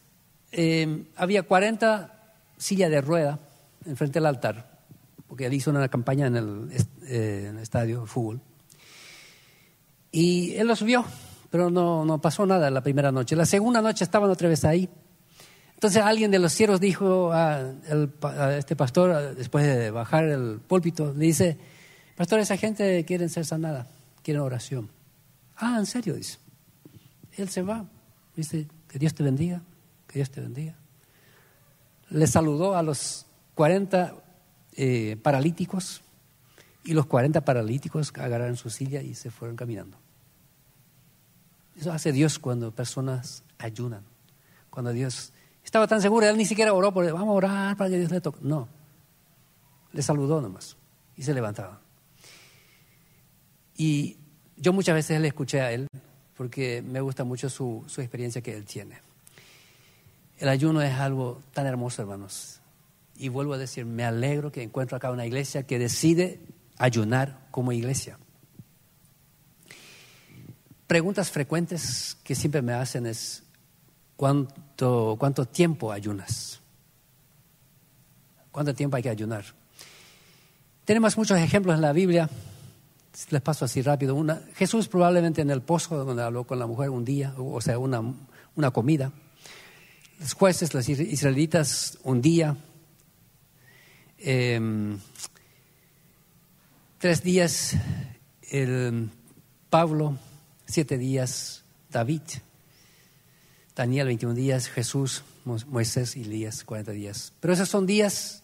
eh, 0.52 1.06
había 1.16 1.42
40 1.42 2.12
sillas 2.56 2.90
de 2.90 3.00
rueda 3.00 3.38
enfrente 3.84 4.18
del 4.18 4.26
altar, 4.26 4.80
porque 5.26 5.46
él 5.46 5.54
hizo 5.54 5.70
una 5.70 5.88
campaña 5.88 6.26
en 6.26 6.36
el, 6.36 6.68
eh, 7.02 7.52
estadio 7.60 8.02
de 8.02 8.06
fútbol. 8.06 8.40
Y 10.12 10.54
él 10.54 10.66
lo 10.66 10.76
subió, 10.76 11.04
pero 11.50 11.70
no, 11.70 12.04
no 12.04 12.20
pasó 12.20 12.46
nada 12.46 12.70
la 12.70 12.82
primera 12.82 13.12
noche. 13.12 13.36
La 13.36 13.46
segunda 13.46 13.80
noche 13.82 14.04
estaban 14.04 14.30
otra 14.30 14.48
vez 14.48 14.64
ahí. 14.64 14.88
Entonces 15.74 16.02
alguien 16.02 16.30
de 16.30 16.38
los 16.38 16.52
cielos 16.52 16.80
dijo 16.80 17.32
a, 17.32 17.72
este 18.56 18.74
pastor, 18.76 19.34
después 19.34 19.66
de 19.66 19.90
bajar 19.90 20.24
el 20.24 20.58
púlpito, 20.66 21.12
le 21.12 21.26
dice, 21.26 21.58
pastor, 22.16 22.40
esa 22.40 22.56
gente 22.56 23.04
quiere 23.04 23.28
ser 23.28 23.44
sanada 23.44 23.86
quieren 24.26 24.42
oración. 24.42 24.90
Ah, 25.54 25.76
en 25.78 25.86
serio, 25.86 26.14
dice. 26.14 26.38
Él 27.36 27.48
se 27.48 27.62
va, 27.62 27.86
dice, 28.34 28.66
que 28.88 28.98
Dios 28.98 29.14
te 29.14 29.22
bendiga, 29.22 29.62
que 30.08 30.18
Dios 30.18 30.32
te 30.32 30.40
bendiga. 30.40 30.74
Le 32.10 32.26
saludó 32.26 32.74
a 32.74 32.82
los 32.82 33.26
40 33.54 34.14
eh, 34.72 35.16
paralíticos 35.22 36.02
y 36.82 36.92
los 36.92 37.06
40 37.06 37.42
paralíticos 37.42 38.12
agarraron 38.16 38.56
su 38.56 38.68
silla 38.68 39.00
y 39.00 39.14
se 39.14 39.30
fueron 39.30 39.54
caminando. 39.54 39.96
Eso 41.76 41.92
hace 41.92 42.10
Dios 42.10 42.40
cuando 42.40 42.72
personas 42.72 43.44
ayunan. 43.58 44.02
Cuando 44.70 44.90
Dios 44.90 45.32
estaba 45.62 45.86
tan 45.86 46.02
seguro, 46.02 46.26
él 46.26 46.36
ni 46.36 46.46
siquiera 46.46 46.72
oró 46.72 46.92
por 46.92 47.08
vamos 47.12 47.28
a 47.28 47.32
orar 47.32 47.76
para 47.76 47.90
que 47.90 47.98
Dios 47.98 48.10
le 48.10 48.20
toque. 48.20 48.40
No, 48.42 48.66
le 49.92 50.02
saludó 50.02 50.40
nomás 50.40 50.76
y 51.16 51.22
se 51.22 51.32
levantaban. 51.32 51.85
Y 53.76 54.16
yo 54.56 54.72
muchas 54.72 54.94
veces 54.94 55.20
le 55.20 55.28
escuché 55.28 55.60
a 55.60 55.72
él 55.72 55.86
porque 56.36 56.82
me 56.82 57.00
gusta 57.00 57.24
mucho 57.24 57.48
su, 57.48 57.84
su 57.86 58.00
experiencia 58.00 58.42
que 58.42 58.54
él 58.54 58.64
tiene. 58.64 59.00
El 60.38 60.48
ayuno 60.48 60.82
es 60.82 60.94
algo 60.94 61.42
tan 61.52 61.66
hermoso, 61.66 62.02
hermanos. 62.02 62.60
Y 63.16 63.28
vuelvo 63.28 63.54
a 63.54 63.58
decir, 63.58 63.86
me 63.86 64.04
alegro 64.04 64.52
que 64.52 64.62
encuentro 64.62 64.96
acá 64.96 65.10
una 65.10 65.26
iglesia 65.26 65.62
que 65.62 65.78
decide 65.78 66.40
ayunar 66.76 67.46
como 67.50 67.72
iglesia. 67.72 68.18
Preguntas 70.86 71.30
frecuentes 71.30 72.16
que 72.22 72.34
siempre 72.34 72.62
me 72.62 72.74
hacen 72.74 73.06
es, 73.06 73.42
¿cuánto, 74.16 75.16
cuánto 75.18 75.46
tiempo 75.46 75.90
ayunas? 75.90 76.60
¿Cuánto 78.52 78.74
tiempo 78.74 78.96
hay 78.96 79.02
que 79.02 79.10
ayunar? 79.10 79.44
Tenemos 80.84 81.16
muchos 81.16 81.38
ejemplos 81.38 81.74
en 81.74 81.82
la 81.82 81.92
Biblia 81.92 82.30
les 83.30 83.42
paso 83.42 83.64
así 83.64 83.82
rápido. 83.82 84.14
Una, 84.14 84.42
Jesús 84.54 84.88
probablemente 84.88 85.40
en 85.40 85.50
el 85.50 85.62
pozo 85.62 86.04
donde 86.04 86.22
habló 86.22 86.44
con 86.44 86.58
la 86.58 86.66
mujer 86.66 86.90
un 86.90 87.04
día, 87.04 87.34
o 87.36 87.60
sea, 87.60 87.78
una, 87.78 88.02
una 88.54 88.70
comida. 88.70 89.12
Los 90.20 90.34
jueces, 90.34 90.74
los 90.74 90.88
israelitas, 90.88 91.98
un 92.02 92.20
día. 92.20 92.56
Em, 94.18 94.98
tres 96.98 97.22
días 97.22 97.76
el 98.50 99.10
Pablo, 99.70 100.18
siete 100.66 100.96
días 100.96 101.64
David, 101.90 102.22
Daniel 103.74 104.06
21 104.06 104.34
días, 104.34 104.68
Jesús, 104.68 105.22
Moisés 105.44 106.16
y 106.16 106.22
Elías 106.22 106.64
40 106.64 106.92
días. 106.92 107.32
Pero 107.40 107.52
esos 107.52 107.68
son 107.68 107.86
días 107.86 108.42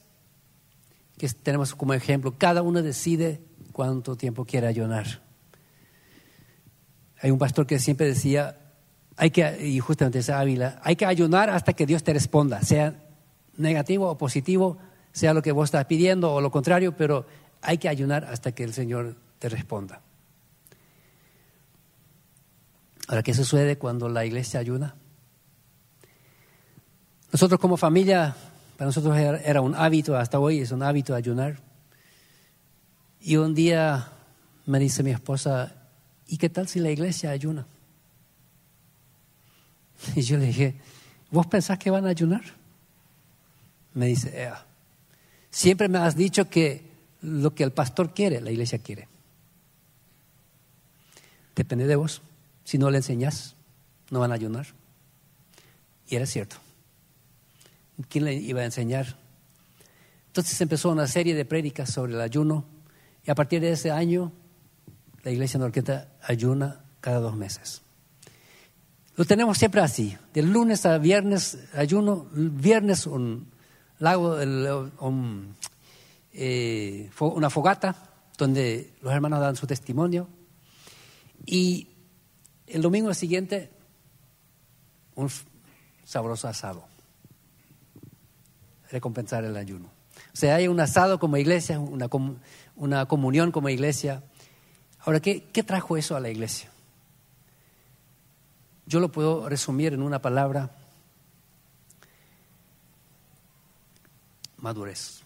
que 1.16 1.28
tenemos 1.28 1.74
como 1.74 1.94
ejemplo. 1.94 2.34
Cada 2.36 2.62
uno 2.62 2.82
decide 2.82 3.40
cuánto 3.72 4.16
tiempo 4.16 4.44
quiere 4.44 4.66
ayunar. 4.66 5.22
Hay 7.20 7.30
un 7.30 7.38
pastor 7.38 7.66
que 7.66 7.78
siempre 7.78 8.06
decía, 8.06 8.58
hay 9.16 9.30
que, 9.30 9.66
y 9.66 9.78
justamente 9.80 10.20
esa 10.20 10.40
Ávila, 10.40 10.80
hay 10.82 10.96
que 10.96 11.06
ayunar 11.06 11.50
hasta 11.50 11.72
que 11.72 11.86
Dios 11.86 12.02
te 12.02 12.12
responda, 12.12 12.62
sea 12.62 12.94
negativo 13.56 14.08
o 14.08 14.18
positivo, 14.18 14.78
sea 15.12 15.34
lo 15.34 15.42
que 15.42 15.52
vos 15.52 15.66
estás 15.66 15.84
pidiendo 15.86 16.32
o 16.32 16.40
lo 16.40 16.50
contrario, 16.50 16.96
pero 16.96 17.26
hay 17.60 17.78
que 17.78 17.88
ayunar 17.88 18.24
hasta 18.24 18.52
que 18.52 18.64
el 18.64 18.72
Señor 18.72 19.16
te 19.38 19.48
responda. 19.48 20.00
Ahora, 23.08 23.22
¿qué 23.22 23.34
sucede 23.34 23.76
cuando 23.76 24.08
la 24.08 24.24
iglesia 24.24 24.60
ayuna? 24.60 24.94
Nosotros 27.32 27.60
como 27.60 27.76
familia, 27.76 28.34
para 28.76 28.86
nosotros 28.86 29.16
era 29.16 29.60
un 29.60 29.74
hábito, 29.74 30.16
hasta 30.16 30.38
hoy 30.38 30.60
es 30.60 30.72
un 30.72 30.82
hábito 30.82 31.14
ayunar. 31.14 31.60
Y 33.24 33.36
un 33.36 33.54
día 33.54 34.08
me 34.66 34.80
dice 34.80 35.04
mi 35.04 35.12
esposa, 35.12 35.72
¿y 36.26 36.38
qué 36.38 36.48
tal 36.48 36.66
si 36.66 36.80
la 36.80 36.90
iglesia 36.90 37.30
ayuna? 37.30 37.66
Y 40.16 40.22
yo 40.22 40.36
le 40.36 40.46
dije, 40.46 40.74
¿vos 41.30 41.46
pensás 41.46 41.78
que 41.78 41.90
van 41.90 42.06
a 42.06 42.08
ayunar? 42.08 42.42
Me 43.94 44.06
dice, 44.06 44.50
siempre 45.50 45.88
me 45.88 45.98
has 45.98 46.16
dicho 46.16 46.50
que 46.50 46.90
lo 47.20 47.54
que 47.54 47.62
el 47.62 47.70
pastor 47.70 48.12
quiere, 48.12 48.40
la 48.40 48.50
iglesia 48.50 48.78
quiere. 48.78 49.06
Depende 51.54 51.86
de 51.86 51.94
vos. 51.94 52.20
Si 52.64 52.78
no 52.78 52.90
le 52.90 52.96
enseñás, 52.96 53.54
no 54.10 54.18
van 54.18 54.32
a 54.32 54.34
ayunar. 54.34 54.66
Y 56.08 56.16
era 56.16 56.26
cierto. 56.26 56.56
¿Quién 58.08 58.24
le 58.24 58.34
iba 58.34 58.62
a 58.62 58.64
enseñar? 58.64 59.16
Entonces 60.26 60.60
empezó 60.60 60.90
una 60.90 61.06
serie 61.06 61.36
de 61.36 61.44
prédicas 61.44 61.90
sobre 61.90 62.14
el 62.14 62.20
ayuno 62.20 62.71
y 63.24 63.30
a 63.30 63.34
partir 63.34 63.60
de 63.60 63.72
ese 63.72 63.90
año, 63.90 64.32
la 65.22 65.30
iglesia 65.30 65.58
norqueta 65.58 66.08
ayuna 66.22 66.84
cada 67.00 67.20
dos 67.20 67.36
meses. 67.36 67.82
Lo 69.16 69.24
tenemos 69.24 69.58
siempre 69.58 69.80
así, 69.80 70.16
de 70.32 70.42
lunes 70.42 70.86
a 70.86 70.98
viernes 70.98 71.58
ayuno, 71.74 72.26
viernes 72.32 73.06
un 73.06 73.52
lago, 73.98 74.38
eh, 76.32 77.10
una 77.20 77.50
fogata 77.50 78.10
donde 78.38 78.94
los 79.02 79.12
hermanos 79.12 79.40
dan 79.40 79.54
su 79.54 79.66
testimonio 79.66 80.28
y 81.44 81.88
el 82.66 82.80
domingo 82.80 83.12
siguiente, 83.12 83.70
un 85.14 85.30
sabroso 86.04 86.48
asado. 86.48 86.84
Recompensar 88.90 89.44
el 89.44 89.56
ayuno. 89.56 89.90
O 90.32 90.36
sea, 90.36 90.56
hay 90.56 90.68
un 90.68 90.80
asado 90.80 91.18
como 91.18 91.36
iglesia, 91.36 91.78
una, 91.78 92.08
una 92.76 93.06
comunión 93.06 93.52
como 93.52 93.68
iglesia. 93.68 94.22
Ahora, 95.00 95.20
¿qué, 95.20 95.44
¿qué 95.52 95.62
trajo 95.62 95.96
eso 95.96 96.16
a 96.16 96.20
la 96.20 96.30
iglesia? 96.30 96.70
Yo 98.86 99.00
lo 99.00 99.10
puedo 99.10 99.48
resumir 99.48 99.94
en 99.94 100.02
una 100.02 100.20
palabra, 100.20 100.70
madurez. 104.58 105.22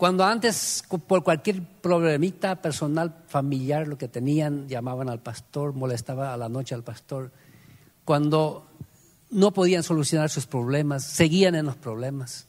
Cuando 0.00 0.24
antes, 0.24 0.82
por 1.06 1.22
cualquier 1.22 1.62
problemita 1.62 2.62
personal, 2.62 3.22
familiar, 3.28 3.86
lo 3.86 3.98
que 3.98 4.08
tenían, 4.08 4.66
llamaban 4.66 5.10
al 5.10 5.20
pastor, 5.20 5.74
molestaba 5.74 6.32
a 6.32 6.38
la 6.38 6.48
noche 6.48 6.74
al 6.74 6.82
pastor. 6.82 7.30
Cuando 8.06 8.66
no 9.30 9.52
podían 9.52 9.82
solucionar 9.82 10.30
sus 10.30 10.46
problemas, 10.46 11.04
seguían 11.04 11.54
en 11.54 11.66
los 11.66 11.76
problemas. 11.76 12.46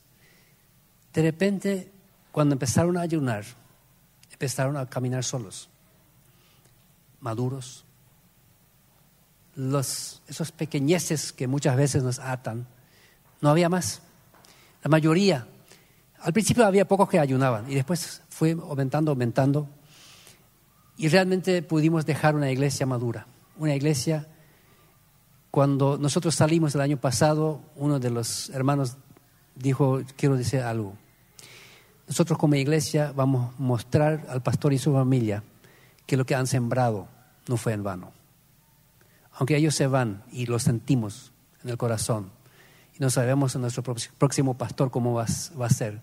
De 1.13 1.21
repente, 1.21 1.91
cuando 2.31 2.53
empezaron 2.53 2.97
a 2.97 3.01
ayunar, 3.01 3.43
empezaron 4.31 4.77
a 4.77 4.89
caminar 4.89 5.23
solos, 5.23 5.69
maduros. 7.19 7.85
Los, 9.55 10.21
esos 10.27 10.51
pequeñeces 10.51 11.33
que 11.33 11.45
muchas 11.45 11.75
veces 11.75 12.03
nos 12.03 12.19
atan, 12.19 12.67
no 13.41 13.49
había 13.49 13.67
más. 13.67 14.01
La 14.81 14.89
mayoría 14.89 15.45
al 16.21 16.33
principio 16.33 16.65
había 16.65 16.87
pocos 16.87 17.09
que 17.09 17.19
ayunaban 17.19 17.69
y 17.69 17.75
después 17.75 18.21
fue 18.29 18.51
aumentando, 18.51 19.11
aumentando. 19.11 19.67
Y 20.97 21.07
realmente 21.07 21.63
pudimos 21.63 22.05
dejar 22.05 22.35
una 22.35 22.51
iglesia 22.51 22.85
madura. 22.85 23.25
Una 23.57 23.75
iglesia, 23.75 24.27
cuando 25.49 25.97
nosotros 25.97 26.35
salimos 26.35 26.75
el 26.75 26.81
año 26.81 26.97
pasado, 26.97 27.61
uno 27.75 27.99
de 27.99 28.11
los 28.11 28.49
hermanos 28.51 28.97
dijo, 29.55 30.01
quiero 30.15 30.37
decir 30.37 30.59
algo. 30.59 30.95
Nosotros 32.11 32.37
como 32.37 32.55
iglesia 32.55 33.13
vamos 33.15 33.53
a 33.53 33.61
mostrar 33.61 34.25
al 34.27 34.43
pastor 34.43 34.73
y 34.73 34.77
su 34.77 34.91
familia 34.91 35.43
que 36.05 36.17
lo 36.17 36.25
que 36.25 36.35
han 36.35 36.45
sembrado 36.45 37.07
no 37.47 37.55
fue 37.55 37.71
en 37.71 37.83
vano. 37.83 38.11
Aunque 39.35 39.55
ellos 39.55 39.75
se 39.75 39.87
van 39.87 40.21
y 40.29 40.45
lo 40.45 40.59
sentimos 40.59 41.31
en 41.63 41.69
el 41.69 41.77
corazón 41.77 42.29
y 42.93 42.99
no 42.99 43.09
sabemos 43.09 43.55
en 43.55 43.61
nuestro 43.61 43.81
próximo 44.17 44.57
pastor 44.57 44.91
cómo 44.91 45.13
va, 45.13 45.23
a 45.23 45.69
ser, 45.69 46.01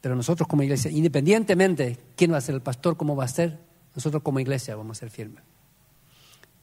pero 0.00 0.16
nosotros 0.16 0.48
como 0.48 0.64
iglesia, 0.64 0.90
independientemente 0.90 1.96
quién 2.16 2.32
va 2.32 2.38
a 2.38 2.40
ser 2.40 2.56
el 2.56 2.62
pastor, 2.62 2.96
cómo 2.96 3.14
va 3.14 3.22
a 3.22 3.28
ser, 3.28 3.60
nosotros 3.94 4.20
como 4.20 4.40
iglesia 4.40 4.74
vamos 4.74 4.98
a 4.98 5.00
ser 5.00 5.10
firmes. 5.10 5.44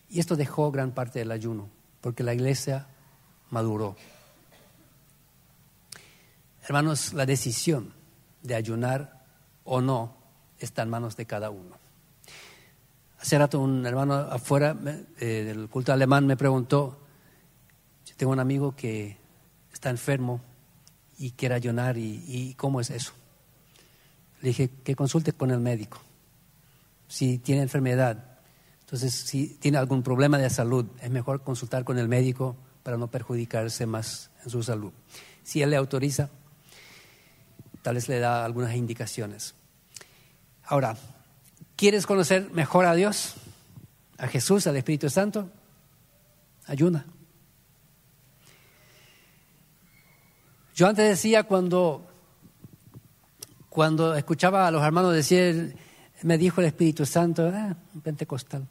Y 0.10 0.20
esto 0.20 0.36
dejó 0.36 0.72
gran 0.72 0.92
parte 0.92 1.20
del 1.20 1.32
ayuno, 1.32 1.70
porque 2.02 2.22
la 2.22 2.34
iglesia 2.34 2.88
maduró. 3.50 3.96
Hermanos, 6.64 7.14
la 7.14 7.26
decisión 7.26 8.01
de 8.42 8.56
ayunar 8.56 9.26
o 9.64 9.82
no 9.82 10.16
está 10.60 10.84
en 10.84 10.90
manos 10.90 11.16
de 11.16 11.26
cada 11.26 11.50
uno. 11.50 11.76
Hace 13.20 13.38
rato 13.38 13.60
un 13.60 13.86
hermano 13.86 14.14
afuera 14.16 14.76
eh, 15.20 15.44
del 15.46 15.70
culto 15.70 15.94
alemán 15.94 16.26
me 16.26 16.38
preguntó, 16.38 17.00
yo 18.06 18.16
tengo 18.16 18.32
un 18.32 18.40
amigo 18.40 18.76
que 18.76 19.18
está 19.72 19.90
enfermo 19.90 20.42
y 21.18 21.32
quiere 21.32 21.56
ayunar 21.56 21.98
y 21.98 22.56
cómo 22.58 22.82
es 22.82 22.90
eso. 22.90 23.14
Le 24.42 24.50
dije 24.50 24.70
que 24.84 24.96
consulte 24.96 25.34
con 25.34 25.52
el 25.52 25.60
médico. 25.60 26.02
Si 27.08 27.38
tiene 27.38 27.62
enfermedad, 27.62 28.40
entonces 28.82 29.14
si 29.14 29.48
tiene 29.60 29.78
algún 29.78 30.02
problema 30.02 30.38
de 30.38 30.50
salud, 30.50 30.86
es 31.02 31.12
mejor 31.12 31.44
consultar 31.44 31.84
con 31.84 32.00
el 32.00 32.08
médico 32.08 32.56
para 32.84 32.98
no 32.98 33.08
perjudicarse 33.08 33.86
más 33.86 34.32
en 34.44 34.50
su 34.50 34.64
salud. 34.64 34.92
Si 35.44 35.62
él 35.62 35.70
le 35.70 35.76
autoriza, 35.76 36.30
tal 37.82 37.96
vez 37.96 38.08
le 38.10 38.20
da 38.20 38.46
algunas 38.46 38.76
indicaciones. 38.76 39.56
Ahora, 40.66 40.98
¿quieres 41.76 42.06
conocer 42.06 42.50
mejor 42.52 42.86
a 42.86 42.94
Dios? 42.94 43.36
¿A 44.18 44.28
Jesús, 44.28 44.68
al 44.68 44.78
Espíritu 44.78 45.10
Santo? 45.10 45.50
Ayuna. 46.68 47.06
Yo 50.76 50.88
antes 50.88 51.10
decía 51.10 51.44
cuando 51.44 52.08
cuando 53.72 54.16
escuchaba 54.16 54.68
a 54.68 54.72
los 54.72 54.84
hermanos 54.84 55.14
decir, 55.14 55.78
me 56.24 56.38
dijo 56.38 56.60
el 56.60 56.68
Espíritu 56.68 57.06
Santo, 57.06 57.50
ah, 57.54 57.74
un 57.96 58.02
pentecostal. 58.02 58.68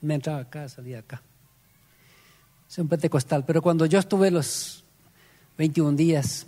Me 0.00 0.14
entraba 0.14 0.40
acá, 0.40 0.68
salía 0.68 0.98
acá. 0.98 1.22
Soy 2.66 2.82
un 2.82 2.88
pentecostal. 2.88 3.44
Pero 3.44 3.62
cuando 3.62 3.86
yo 3.86 4.00
estuve 4.00 4.32
los 4.32 4.84
21 5.58 5.96
días, 5.96 6.44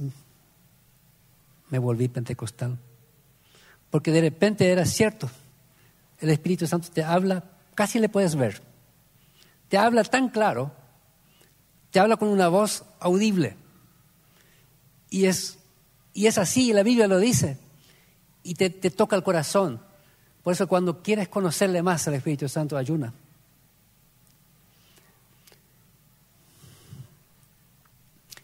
me 1.71 1.79
volví 1.79 2.09
pentecostal. 2.09 2.79
Porque 3.91 4.11
de 4.11 4.21
repente 4.21 4.71
era 4.71 4.85
cierto. 4.85 5.31
El 6.21 6.31
Espíritu 6.31 6.67
Santo 6.67 6.89
te 6.93 7.03
habla, 7.03 7.45
casi 7.75 7.99
le 7.99 8.09
puedes 8.09 8.37
ver. 8.37 8.61
Te 9.69 9.79
habla 9.79 10.03
tan 10.05 10.29
claro, 10.29 10.73
te 11.91 12.01
habla 12.01 12.17
con 12.17 12.29
una 12.29 12.49
voz 12.49 12.85
audible. 13.01 13.57
Y 15.11 15.27
es 15.27 15.59
y 16.19 16.27
es 16.27 16.37
así, 16.37 16.73
la 16.73 16.83
Biblia 16.83 17.07
lo 17.07 17.21
dice. 17.21 17.59
Y 18.43 18.55
te, 18.55 18.71
toca 18.71 19.15
el 19.15 19.23
corazón. 19.23 19.81
Por 20.43 20.53
eso 20.53 20.67
cuando 20.67 21.01
quieres 21.01 21.29
conocerle 21.29 21.81
más 21.81 22.09
al 22.09 22.15
Espíritu 22.15 22.49
Santo, 22.49 22.77
ayuna. 22.77 23.15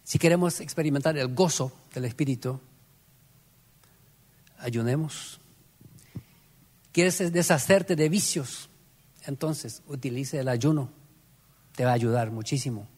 Si 0.05 0.21
queremos 0.21 0.61
experimentar 0.61 1.19
el 1.19 1.35
gozo 1.35 1.73
del 1.93 2.05
Espíritu, 2.05 2.61
ayunemos. 4.65 5.41
¿Quieres 6.91 7.33
deshacerte 7.33 7.97
de 7.97 8.09
vicios? 8.09 8.71
Entonces, 9.27 9.83
utilice 9.87 10.41
el 10.41 10.49
ayuno. 10.49 10.91
Te 11.77 11.85
va 11.85 11.91
a 11.91 11.95
ayudar 11.95 12.31
muchísimo. 12.31 12.89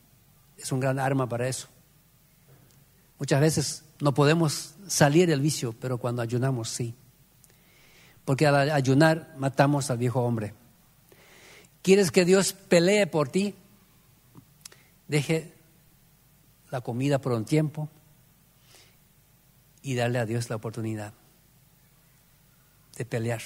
Es 0.56 0.70
un 0.70 0.80
gran 0.80 0.98
arma 0.98 1.28
para 1.28 1.48
eso. 1.48 1.68
Muchas 3.18 3.40
veces 3.40 3.84
no 4.00 4.14
podemos 4.14 4.74
salir 4.86 5.28
del 5.28 5.40
vicio, 5.40 5.74
pero 5.80 5.98
cuando 5.98 6.22
ayunamos 6.22 6.68
sí. 6.68 6.94
Porque 8.24 8.46
al 8.46 8.70
ayunar 8.70 9.34
matamos 9.36 9.90
al 9.90 9.98
viejo 9.98 10.20
hombre. 10.20 10.54
¿Quieres 11.82 12.10
que 12.10 12.24
Dios 12.24 12.52
pelee 12.52 13.06
por 13.06 13.28
ti? 13.28 13.54
Deje 15.08 15.52
la 16.70 16.80
comida 16.80 17.20
por 17.20 17.32
un 17.32 17.44
tiempo 17.44 17.88
y 19.82 19.94
darle 19.94 20.18
a 20.18 20.26
Dios 20.26 20.50
la 20.50 20.56
oportunidad 20.56 21.12
de 22.96 23.04
pelear. 23.04 23.42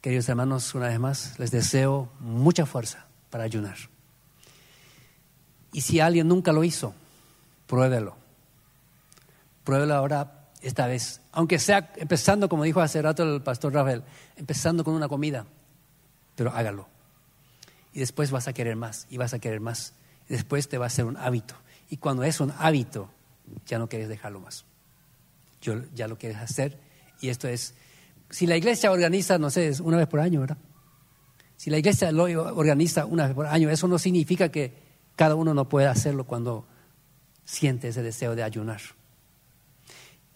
Queridos 0.00 0.28
hermanos, 0.28 0.74
una 0.74 0.88
vez 0.88 1.00
más, 1.00 1.38
les 1.38 1.50
deseo 1.50 2.12
mucha 2.20 2.66
fuerza 2.66 3.06
para 3.30 3.44
ayunar. 3.44 3.76
Y 5.72 5.80
si 5.80 6.00
alguien 6.00 6.28
nunca 6.28 6.52
lo 6.52 6.64
hizo, 6.64 6.94
pruébelo. 7.66 8.16
Pruébelo 9.64 9.94
ahora 9.94 10.48
esta 10.62 10.86
vez. 10.86 11.20
Aunque 11.32 11.58
sea 11.58 11.92
empezando, 11.96 12.48
como 12.48 12.64
dijo 12.64 12.80
hace 12.80 13.02
rato 13.02 13.22
el 13.22 13.42
pastor 13.42 13.72
Rafael, 13.72 14.04
empezando 14.36 14.84
con 14.84 14.94
una 14.94 15.08
comida, 15.08 15.44
pero 16.34 16.52
hágalo. 16.52 16.88
Y 17.92 18.00
después 18.00 18.30
vas 18.30 18.46
a 18.46 18.52
querer 18.52 18.76
más, 18.76 19.06
y 19.10 19.16
vas 19.16 19.34
a 19.34 19.38
querer 19.38 19.60
más. 19.60 19.94
Y 20.28 20.34
después 20.34 20.68
te 20.68 20.78
va 20.78 20.86
a 20.86 20.90
ser 20.90 21.04
un 21.04 21.16
hábito. 21.16 21.56
Y 21.90 21.96
cuando 21.96 22.22
es 22.22 22.40
un 22.40 22.52
hábito, 22.58 23.10
ya 23.66 23.78
no 23.78 23.88
quieres 23.88 24.08
dejarlo 24.08 24.40
más. 24.40 24.64
Yo, 25.62 25.82
ya 25.94 26.06
lo 26.06 26.16
quieres 26.16 26.38
hacer. 26.38 26.85
Y 27.20 27.28
esto 27.28 27.48
es, 27.48 27.74
si 28.30 28.46
la 28.46 28.56
iglesia 28.56 28.90
organiza, 28.90 29.38
no 29.38 29.50
sé, 29.50 29.72
una 29.82 29.96
vez 29.96 30.06
por 30.06 30.20
año, 30.20 30.40
¿verdad? 30.40 30.58
Si 31.56 31.70
la 31.70 31.78
iglesia 31.78 32.12
lo 32.12 32.24
organiza 32.24 33.06
una 33.06 33.26
vez 33.26 33.34
por 33.34 33.46
año, 33.46 33.70
eso 33.70 33.88
no 33.88 33.98
significa 33.98 34.50
que 34.50 34.74
cada 35.16 35.34
uno 35.34 35.54
no 35.54 35.68
pueda 35.68 35.90
hacerlo 35.90 36.24
cuando 36.24 36.66
siente 37.44 37.88
ese 37.88 38.02
deseo 38.02 38.34
de 38.34 38.42
ayunar. 38.42 38.80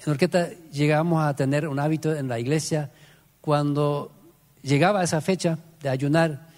En 0.04 0.12
Orqueta 0.12 0.48
llegamos 0.72 1.22
a 1.22 1.36
tener 1.36 1.68
un 1.68 1.78
hábito 1.78 2.14
en 2.14 2.28
la 2.28 2.38
iglesia 2.38 2.90
cuando 3.42 4.12
llegaba 4.62 5.02
esa 5.02 5.20
fecha 5.20 5.58
de 5.82 5.88
ayunar, 5.90 6.48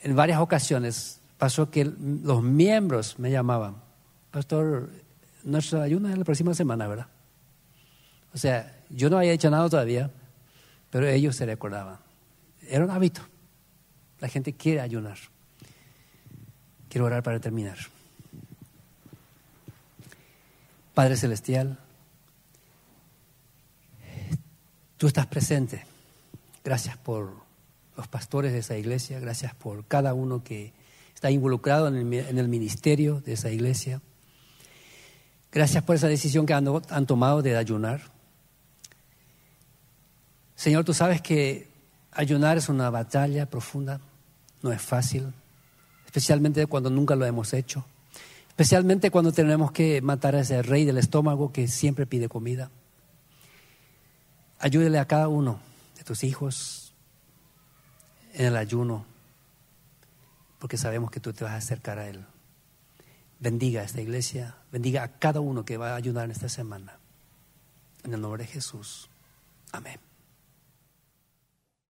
en 0.00 0.16
varias 0.16 0.40
ocasiones 0.40 1.20
pasó 1.38 1.70
que 1.70 1.84
los 1.84 2.42
miembros 2.42 3.18
me 3.18 3.30
llamaban, 3.30 3.76
Pastor, 4.30 4.90
nuestra 5.44 5.82
ayuno 5.82 6.08
es 6.08 6.16
la 6.16 6.24
próxima 6.24 6.54
semana, 6.54 6.86
¿verdad? 6.86 7.06
O 8.34 8.38
sea, 8.38 8.80
yo 8.92 9.10
no 9.10 9.18
había 9.18 9.32
hecho 9.32 9.50
nada 9.50 9.68
todavía, 9.68 10.10
pero 10.90 11.08
ellos 11.08 11.34
se 11.34 11.46
recordaban. 11.46 11.98
Era 12.68 12.84
un 12.84 12.90
hábito. 12.90 13.22
La 14.20 14.28
gente 14.28 14.52
quiere 14.52 14.80
ayunar. 14.80 15.16
Quiero 16.88 17.06
orar 17.06 17.22
para 17.22 17.40
terminar. 17.40 17.78
Padre 20.94 21.16
Celestial, 21.16 21.78
tú 24.98 25.06
estás 25.06 25.26
presente. 25.26 25.86
Gracias 26.62 26.98
por 26.98 27.32
los 27.96 28.08
pastores 28.08 28.52
de 28.52 28.58
esa 28.58 28.76
iglesia, 28.76 29.18
gracias 29.18 29.54
por 29.54 29.86
cada 29.86 30.12
uno 30.12 30.44
que 30.44 30.72
está 31.14 31.30
involucrado 31.30 31.88
en 31.88 32.12
el, 32.12 32.48
ministerio 32.48 33.20
de 33.22 33.32
esa 33.32 33.50
iglesia. 33.50 34.02
Gracias 35.50 35.82
por 35.82 35.96
esa 35.96 36.08
decisión 36.08 36.44
que 36.44 36.52
han 36.52 37.06
tomado 37.06 37.42
de 37.42 37.56
ayunar. 37.56 38.11
Señor, 40.62 40.84
tú 40.84 40.94
sabes 40.94 41.20
que 41.20 41.66
ayunar 42.12 42.56
es 42.56 42.68
una 42.68 42.88
batalla 42.88 43.46
profunda, 43.46 43.98
no 44.62 44.70
es 44.70 44.80
fácil, 44.80 45.32
especialmente 46.06 46.64
cuando 46.68 46.88
nunca 46.88 47.16
lo 47.16 47.26
hemos 47.26 47.52
hecho, 47.52 47.84
especialmente 48.46 49.10
cuando 49.10 49.32
tenemos 49.32 49.72
que 49.72 50.00
matar 50.02 50.36
a 50.36 50.40
ese 50.42 50.62
rey 50.62 50.84
del 50.84 50.98
estómago 50.98 51.52
que 51.52 51.66
siempre 51.66 52.06
pide 52.06 52.28
comida. 52.28 52.70
Ayúdele 54.60 55.00
a 55.00 55.08
cada 55.08 55.26
uno 55.26 55.58
de 55.96 56.04
tus 56.04 56.22
hijos 56.22 56.92
en 58.32 58.46
el 58.46 58.56
ayuno, 58.56 59.04
porque 60.60 60.76
sabemos 60.76 61.10
que 61.10 61.18
tú 61.18 61.32
te 61.32 61.42
vas 61.42 61.54
a 61.54 61.56
acercar 61.56 61.98
a 61.98 62.08
Él. 62.08 62.24
Bendiga 63.40 63.80
a 63.80 63.84
esta 63.84 64.00
iglesia, 64.00 64.54
bendiga 64.70 65.02
a 65.02 65.08
cada 65.08 65.40
uno 65.40 65.64
que 65.64 65.76
va 65.76 65.94
a 65.94 65.96
ayudar 65.96 66.26
en 66.26 66.30
esta 66.30 66.48
semana. 66.48 67.00
En 68.04 68.14
el 68.14 68.20
nombre 68.20 68.44
de 68.44 68.48
Jesús. 68.48 69.10
Amén. 69.72 70.11